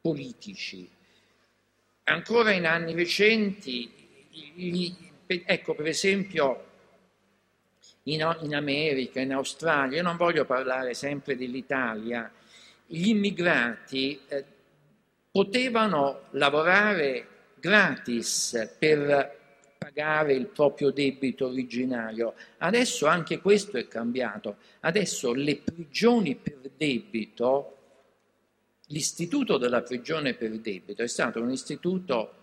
politici. 0.00 0.88
Ancora 2.10 2.50
in 2.50 2.66
anni 2.66 2.92
recenti, 2.92 3.88
gli, 4.30 4.92
ecco 5.26 5.74
per 5.74 5.86
esempio 5.86 6.64
in, 8.04 8.36
in 8.42 8.54
America, 8.54 9.20
in 9.20 9.32
Australia, 9.32 9.98
io 9.98 10.02
non 10.02 10.16
voglio 10.16 10.44
parlare 10.44 10.94
sempre 10.94 11.36
dell'Italia, 11.36 12.30
gli 12.86 13.10
immigrati 13.10 14.20
eh, 14.26 14.44
potevano 15.30 16.22
lavorare 16.30 17.26
gratis 17.54 18.74
per 18.76 19.38
pagare 19.78 20.34
il 20.34 20.46
proprio 20.46 20.90
debito 20.90 21.46
originario. 21.46 22.34
Adesso 22.58 23.06
anche 23.06 23.40
questo 23.40 23.76
è 23.76 23.86
cambiato. 23.86 24.56
Adesso 24.80 25.32
le 25.32 25.56
prigioni 25.56 26.34
per 26.34 26.58
debito, 26.76 27.76
l'istituto 28.90 29.58
della 29.58 29.82
prigione 29.82 30.34
per 30.34 30.58
debito 30.58 31.02
è 31.02 31.08
stato 31.08 31.40
un 31.40 31.50
istituto 31.50 32.34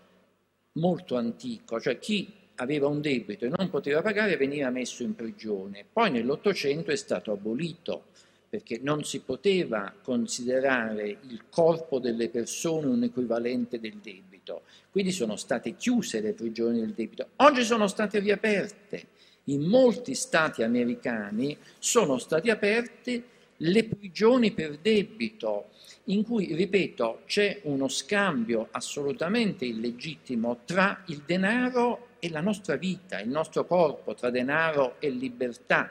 molto 0.72 1.16
antico, 1.16 1.80
cioè 1.80 1.98
chi 1.98 2.32
aveva 2.56 2.88
un 2.88 3.00
debito 3.00 3.44
e 3.44 3.52
non 3.54 3.70
poteva 3.70 4.02
pagare 4.02 4.36
veniva 4.36 4.70
messo 4.70 5.02
in 5.02 5.14
prigione. 5.14 5.84
Poi 5.90 6.10
nell'Ottocento 6.10 6.90
è 6.90 6.96
stato 6.96 7.32
abolito 7.32 8.04
perché 8.48 8.78
non 8.82 9.04
si 9.04 9.20
poteva 9.20 9.92
considerare 10.02 11.18
il 11.28 11.44
corpo 11.50 11.98
delle 11.98 12.30
persone 12.30 12.86
un 12.86 13.02
equivalente 13.02 13.78
del 13.78 13.98
debito. 14.02 14.62
Quindi 14.90 15.12
sono 15.12 15.36
state 15.36 15.76
chiuse 15.76 16.20
le 16.20 16.32
prigioni 16.32 16.80
del 16.80 16.92
debito. 16.92 17.28
Oggi 17.36 17.62
sono 17.62 17.86
state 17.86 18.18
riaperte. 18.20 19.16
In 19.44 19.62
molti 19.62 20.14
stati 20.14 20.62
americani 20.62 21.56
sono 21.78 22.18
state 22.18 22.50
aperte 22.50 23.22
le 23.58 23.84
prigioni 23.84 24.52
per 24.52 24.78
debito, 24.78 25.70
in 26.04 26.22
cui, 26.24 26.54
ripeto, 26.54 27.22
c'è 27.26 27.60
uno 27.64 27.88
scambio 27.88 28.68
assolutamente 28.70 29.64
illegittimo 29.64 30.60
tra 30.64 31.02
il 31.06 31.22
denaro 31.26 32.08
e 32.18 32.30
la 32.30 32.40
nostra 32.40 32.76
vita, 32.76 33.20
il 33.20 33.28
nostro 33.28 33.66
corpo, 33.66 34.14
tra 34.14 34.30
denaro 34.30 34.96
e 35.00 35.10
libertà. 35.10 35.90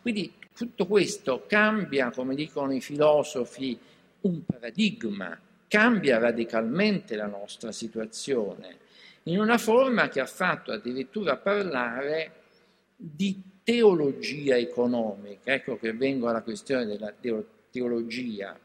Quindi 0.00 0.32
tutto 0.52 0.86
questo 0.86 1.44
cambia, 1.46 2.10
come 2.10 2.34
dicono 2.34 2.72
i 2.72 2.80
filosofi, 2.80 3.78
un 4.22 4.44
paradigma, 4.44 5.38
cambia 5.68 6.18
radicalmente 6.18 7.16
la 7.16 7.26
nostra 7.26 7.72
situazione, 7.72 8.78
in 9.24 9.38
una 9.38 9.58
forma 9.58 10.08
che 10.08 10.20
ha 10.20 10.26
fatto 10.26 10.72
addirittura 10.72 11.36
parlare 11.36 12.32
di 12.96 13.40
teologia 13.70 14.56
economica. 14.56 15.52
Ecco 15.52 15.78
che 15.78 15.92
vengo 15.92 16.28
alla 16.28 16.42
questione 16.42 16.86
della 16.86 17.14
teologia. 17.70 18.58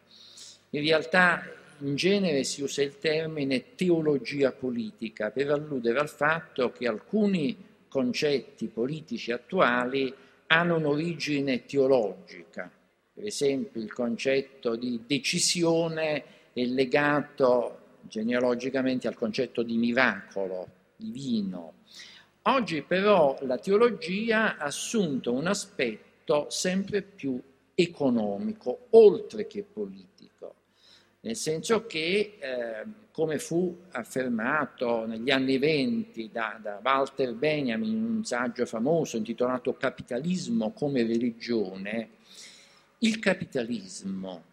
In 0.72 0.82
realtà 0.82 1.44
in 1.82 1.96
genere 1.96 2.44
si 2.44 2.64
usa 2.64 2.82
il 2.82 2.98
termine 2.98 3.76
teologia 3.76 4.52
politica 4.52 5.30
per 5.30 5.52
alludere 5.52 6.00
al 6.00 6.10
fatto 6.10 6.72
che 6.72 6.88
alcuni 6.88 7.56
concetti 7.88 8.66
politici 8.66 9.32
attuali 9.32 10.12
hanno 10.48 10.78
un'origine 10.78 11.66
teologica. 11.66 12.72
Per 13.14 13.26
esempio 13.26 13.82
il 13.82 13.94
concetto 13.94 14.76
di 14.76 15.04
decisione 15.06 16.24
è 16.52 16.64
legato 16.64 17.78
genealogicamente 18.02 19.08
al 19.08 19.16
concetto 19.16 19.62
di 19.62 19.78
miracolo 19.78 20.68
divino. 20.96 21.74
Oggi 22.48 22.84
però 22.84 23.36
la 23.42 23.58
teologia 23.58 24.58
ha 24.58 24.66
assunto 24.66 25.34
un 25.34 25.48
aspetto 25.48 26.46
sempre 26.50 27.02
più 27.02 27.42
economico, 27.74 28.86
oltre 28.92 29.48
che 29.48 29.64
politico, 29.64 30.54
nel 31.22 31.36
senso 31.36 31.88
che, 31.88 32.38
eh, 32.40 32.86
come 33.12 33.40
fu 33.40 33.76
affermato 33.90 35.08
negli 35.08 35.32
anni 35.32 35.58
venti 35.58 36.30
da, 36.32 36.60
da 36.62 36.80
Walter 36.84 37.34
Benjamin 37.34 37.92
in 37.92 38.04
un 38.18 38.26
saggio 38.26 38.68
famoso 38.68 39.18
intitolato 39.18 39.76
Capitalismo 39.76 40.72
come 40.72 41.02
religione, 41.02 42.10
il 43.00 43.18
capitalismo, 43.18 44.44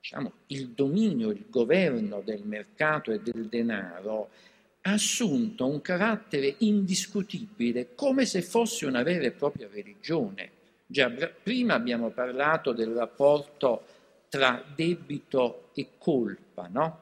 diciamo, 0.00 0.32
il 0.48 0.70
dominio, 0.70 1.30
il 1.30 1.44
governo 1.48 2.20
del 2.20 2.42
mercato 2.42 3.12
e 3.12 3.20
del 3.20 3.46
denaro 3.46 4.30
ha 4.82 4.92
assunto 4.92 5.66
un 5.66 5.80
carattere 5.80 6.56
indiscutibile 6.58 7.94
come 7.94 8.26
se 8.26 8.42
fosse 8.42 8.86
una 8.86 9.02
vera 9.02 9.26
e 9.26 9.32
propria 9.32 9.68
religione. 9.70 10.50
Già 10.86 11.10
prima 11.10 11.74
abbiamo 11.74 12.10
parlato 12.10 12.72
del 12.72 12.92
rapporto 12.92 13.84
tra 14.28 14.62
debito 14.74 15.70
e 15.74 15.90
colpa, 15.98 16.68
no? 16.70 17.00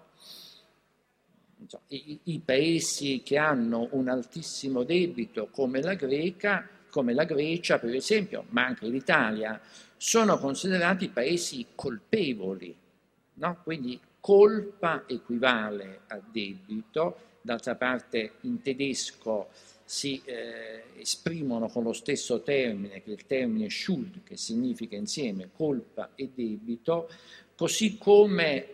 I, 1.89 2.19
I, 2.25 2.41
paesi 2.41 3.23
che 3.23 3.37
hanno 3.37 3.89
un 3.93 4.09
altissimo 4.09 4.83
debito 4.83 5.49
come 5.51 5.81
la, 5.81 5.95
Greca, 5.95 6.69
come 6.91 7.15
la 7.15 7.25
Grecia, 7.25 7.79
per 7.79 7.95
esempio, 7.95 8.45
ma 8.49 8.67
anche 8.67 8.89
l'Italia, 8.89 9.61
sono 9.97 10.39
considerati 10.39 11.09
paesi 11.09 11.67
colpevoli, 11.75 12.75
no? 13.35 13.61
Quindi 13.63 14.01
colpa 14.19 15.05
equivale 15.07 16.01
a 16.09 16.21
debito, 16.21 17.30
d'altra 17.41 17.75
parte 17.75 18.33
in 18.43 18.63
tedesco 18.63 19.49
si 19.85 20.23
eh, 20.25 20.83
esprimono 20.99 21.69
con 21.69 21.83
lo 21.83 21.93
stesso 21.93 22.43
termine, 22.43 23.03
che 23.03 23.11
è 23.11 23.15
il 23.15 23.27
termine 23.27 23.69
Schuld, 23.69 24.23
che 24.23 24.37
significa 24.37 24.95
insieme 24.95 25.51
colpa 25.53 26.11
e 26.15 26.31
debito, 26.33 27.11
così 27.57 27.99
come 27.99 28.67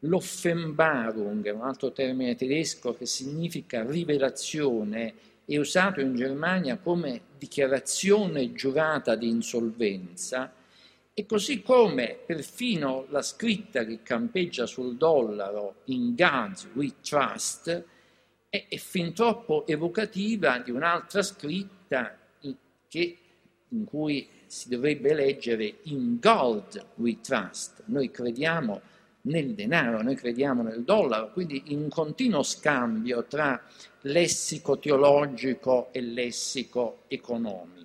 l'Offenbarung, 0.00 1.50
un 1.54 1.62
altro 1.62 1.90
termine 1.92 2.36
tedesco 2.36 2.94
che 2.94 3.06
significa 3.06 3.82
rivelazione, 3.82 5.14
è 5.46 5.56
usato 5.56 6.00
in 6.00 6.14
Germania 6.14 6.76
come 6.76 7.22
dichiarazione 7.38 8.52
giurata 8.52 9.14
di 9.14 9.28
insolvenza, 9.28 10.52
e 11.14 11.26
così 11.26 11.62
come 11.62 12.16
perfino 12.24 13.06
la 13.08 13.22
scritta 13.22 13.84
che 13.84 14.02
campeggia 14.04 14.66
sul 14.66 14.96
dollaro 14.96 15.76
in 15.86 16.14
God 16.14 16.54
We 16.74 16.92
Trust, 17.00 17.84
è, 18.48 18.66
è 18.68 18.76
fin 18.76 19.12
troppo 19.12 19.66
evocativa 19.66 20.58
di 20.58 20.70
un'altra 20.70 21.22
scritta 21.22 22.16
in, 22.40 22.54
che, 22.88 23.16
in 23.68 23.84
cui 23.84 24.28
si 24.46 24.68
dovrebbe 24.68 25.14
leggere 25.14 25.78
in 25.82 26.18
gold 26.20 26.84
we 26.96 27.20
trust, 27.20 27.82
noi 27.86 28.10
crediamo 28.10 28.80
nel 29.22 29.52
denaro, 29.52 30.02
noi 30.02 30.14
crediamo 30.14 30.62
nel 30.62 30.84
dollaro, 30.84 31.32
quindi 31.32 31.64
in 31.66 31.88
continuo 31.88 32.42
scambio 32.42 33.24
tra 33.24 33.62
lessico 34.02 34.78
teologico 34.78 35.88
e 35.92 36.00
lessico 36.00 37.02
economico. 37.08 37.76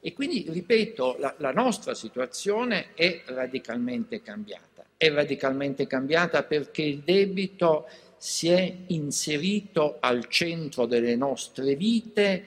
E 0.00 0.12
quindi, 0.12 0.44
ripeto, 0.46 1.16
la, 1.18 1.34
la 1.38 1.52
nostra 1.52 1.94
situazione 1.94 2.92
è 2.92 3.22
radicalmente 3.24 4.20
cambiata. 4.20 4.84
È 4.98 5.10
radicalmente 5.10 5.86
cambiata 5.86 6.42
perché 6.42 6.82
il 6.82 6.98
debito 6.98 7.88
si 8.24 8.48
è 8.48 8.74
inserito 8.86 9.98
al 10.00 10.28
centro 10.28 10.86
delle 10.86 11.14
nostre 11.14 11.76
vite, 11.76 12.46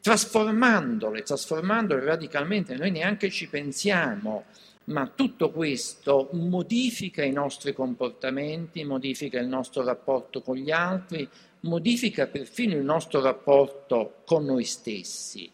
trasformandole, 0.00 1.22
trasformandole 1.22 2.04
radicalmente. 2.04 2.76
Noi 2.76 2.92
neanche 2.92 3.28
ci 3.28 3.48
pensiamo, 3.48 4.44
ma 4.84 5.10
tutto 5.12 5.50
questo 5.50 6.28
modifica 6.30 7.24
i 7.24 7.32
nostri 7.32 7.72
comportamenti, 7.72 8.84
modifica 8.84 9.40
il 9.40 9.48
nostro 9.48 9.82
rapporto 9.82 10.42
con 10.42 10.54
gli 10.54 10.70
altri, 10.70 11.28
modifica 11.62 12.28
perfino 12.28 12.76
il 12.76 12.84
nostro 12.84 13.20
rapporto 13.20 14.22
con 14.24 14.44
noi 14.44 14.62
stessi. 14.62 15.50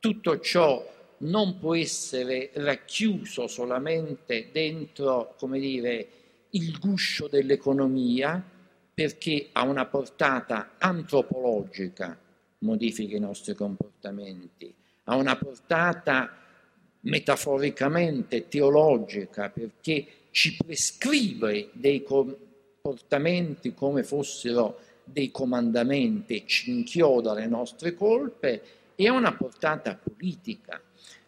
Tutto 0.00 0.40
ciò 0.40 0.84
non 1.18 1.60
può 1.60 1.76
essere 1.76 2.50
racchiuso 2.54 3.46
solamente 3.46 4.48
dentro, 4.50 5.36
come 5.38 5.60
dire, 5.60 6.08
il 6.50 6.76
guscio 6.80 7.28
dell'economia, 7.28 8.50
perché 8.94 9.48
ha 9.52 9.62
una 9.62 9.86
portata 9.86 10.72
antropologica, 10.78 12.18
modifica 12.58 13.16
i 13.16 13.20
nostri 13.20 13.54
comportamenti, 13.54 14.72
ha 15.04 15.16
una 15.16 15.36
portata 15.36 16.38
metaforicamente 17.00 18.48
teologica 18.48 19.48
perché 19.50 20.06
ci 20.30 20.56
prescrive 20.56 21.70
dei 21.72 22.02
comportamenti 22.02 23.74
come 23.74 24.02
fossero 24.02 24.78
dei 25.04 25.30
comandamenti, 25.30 26.44
ci 26.46 26.70
inchioda 26.70 27.34
le 27.34 27.46
nostre 27.46 27.94
colpe, 27.94 28.62
e 28.94 29.08
ha 29.08 29.12
una 29.12 29.32
portata 29.32 29.98
politica, 30.00 30.80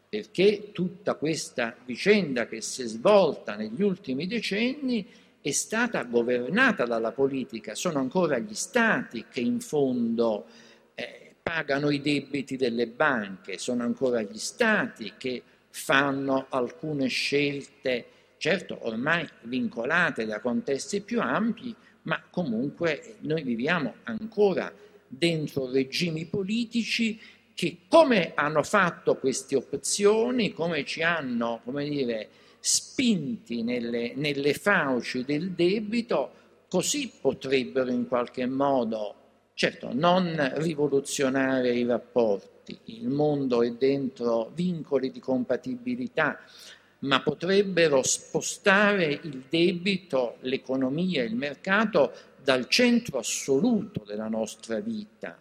perché 0.09 0.71
tutta 0.73 1.15
questa 1.15 1.75
vicenda 1.85 2.47
che 2.47 2.61
si 2.61 2.83
è 2.83 2.87
svolta 2.87 3.57
negli 3.57 3.83
ultimi 3.83 4.27
decenni 4.27 5.07
è 5.45 5.51
stata 5.51 6.05
governata 6.05 6.87
dalla 6.87 7.13
politica, 7.13 7.75
sono 7.75 7.99
ancora 7.99 8.39
gli 8.39 8.55
stati 8.55 9.27
che 9.31 9.41
in 9.41 9.61
fondo 9.61 10.47
eh, 10.95 11.35
pagano 11.43 11.91
i 11.91 12.01
debiti 12.01 12.57
delle 12.57 12.87
banche, 12.87 13.59
sono 13.59 13.83
ancora 13.83 14.23
gli 14.23 14.39
stati 14.39 15.13
che 15.19 15.43
fanno 15.69 16.47
alcune 16.49 17.09
scelte, 17.09 18.07
certo 18.39 18.79
ormai 18.87 19.29
vincolate 19.43 20.25
da 20.25 20.41
contesti 20.41 21.03
più 21.03 21.21
ampi, 21.21 21.77
ma 22.05 22.23
comunque 22.31 23.17
noi 23.21 23.43
viviamo 23.43 23.97
ancora 24.05 24.73
dentro 25.07 25.71
regimi 25.71 26.25
politici 26.25 27.21
che 27.53 27.81
come 27.87 28.33
hanno 28.35 28.63
fatto 28.63 29.17
queste 29.17 29.57
opzioni, 29.57 30.55
come 30.55 30.87
ci 30.87 31.03
hanno, 31.03 31.61
come 31.63 31.87
dire, 31.87 32.29
spinti 32.67 33.63
nelle, 33.63 34.15
nelle 34.15 34.55
fauci 34.55 35.23
del 35.23 35.51
debito, 35.51 36.31
così 36.67 37.13
potrebbero 37.21 37.91
in 37.91 38.09
qualche 38.09 38.47
modo, 38.47 39.15
certo, 39.53 39.91
non 39.93 40.35
rivoluzionare 40.55 41.75
i 41.75 41.85
rapporti, 41.85 42.79
il 42.85 43.09
mondo 43.09 43.63
è 43.63 43.71
dentro 43.73 44.51
vincoli 44.55 45.11
di 45.11 45.21
compatibilità, 45.21 46.41
ma 47.01 47.21
potrebbero 47.21 48.03
spostare 48.03 49.13
il 49.13 49.45
debito, 49.51 50.37
l'economia, 50.41 51.23
il 51.23 51.37
mercato 51.37 52.15
dal 52.43 52.67
centro 52.69 53.19
assoluto 53.19 54.05
della 54.07 54.29
nostra 54.29 54.81
vita. 54.81 55.39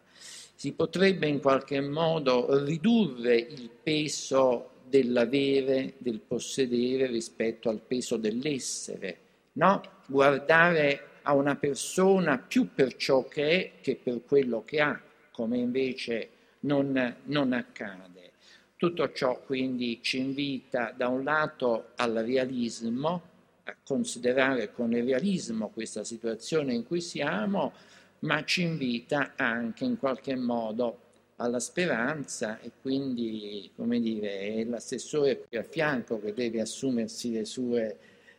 Si 0.55 0.73
potrebbe 0.73 1.27
in 1.27 1.39
qualche 1.39 1.79
modo 1.79 2.65
ridurre 2.65 3.37
il 3.37 3.69
peso 3.81 4.71
dell'avere, 4.93 5.95
del 5.97 6.19
possedere 6.19 7.07
rispetto 7.07 7.67
al 7.67 7.79
peso 7.79 8.15
dell'essere, 8.17 9.17
no? 9.53 9.81
Guardare 10.05 11.07
a 11.23 11.33
una 11.33 11.55
persona 11.55 12.37
più 12.37 12.69
per 12.75 12.95
ciò 12.95 13.27
che 13.27 13.49
è 13.49 13.71
che 13.81 13.95
per 13.95 14.21
quello 14.23 14.63
che 14.63 14.81
ha, 14.81 15.01
come 15.31 15.57
invece 15.57 16.29
non, 16.61 17.15
non 17.23 17.53
accade. 17.53 18.33
Tutto 18.77 19.11
ciò 19.13 19.41
quindi 19.41 19.99
ci 20.03 20.19
invita 20.19 20.93
da 20.95 21.07
un 21.07 21.23
lato 21.23 21.93
al 21.95 22.13
realismo, 22.13 23.31
a 23.63 23.75
considerare 23.83 24.71
con 24.71 24.93
il 24.93 25.05
realismo 25.05 25.69
questa 25.69 26.03
situazione 26.03 26.71
in 26.71 26.85
cui 26.85 27.01
siamo, 27.01 27.73
ma 28.19 28.43
ci 28.43 28.61
invita 28.61 29.33
anche 29.37 29.85
in 29.85 29.97
qualche 29.97 30.35
modo 30.35 31.02
alla 31.43 31.59
speranza 31.59 32.59
e 32.61 32.71
quindi, 32.81 33.69
come 33.75 33.99
dire, 33.99 34.39
è 34.39 34.63
l'assessore 34.63 35.43
qui 35.45 35.57
a 35.57 35.63
fianco 35.63 36.19
che 36.21 36.33
deve 36.33 36.61
assumersi 36.61 37.33
le 37.33 37.45
sue 37.45 37.97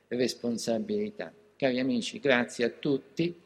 responsabilità. 0.09 1.33
Cari 1.55 1.79
amici, 1.79 2.19
grazie 2.19 2.65
a 2.65 2.71
tutti. 2.71 3.43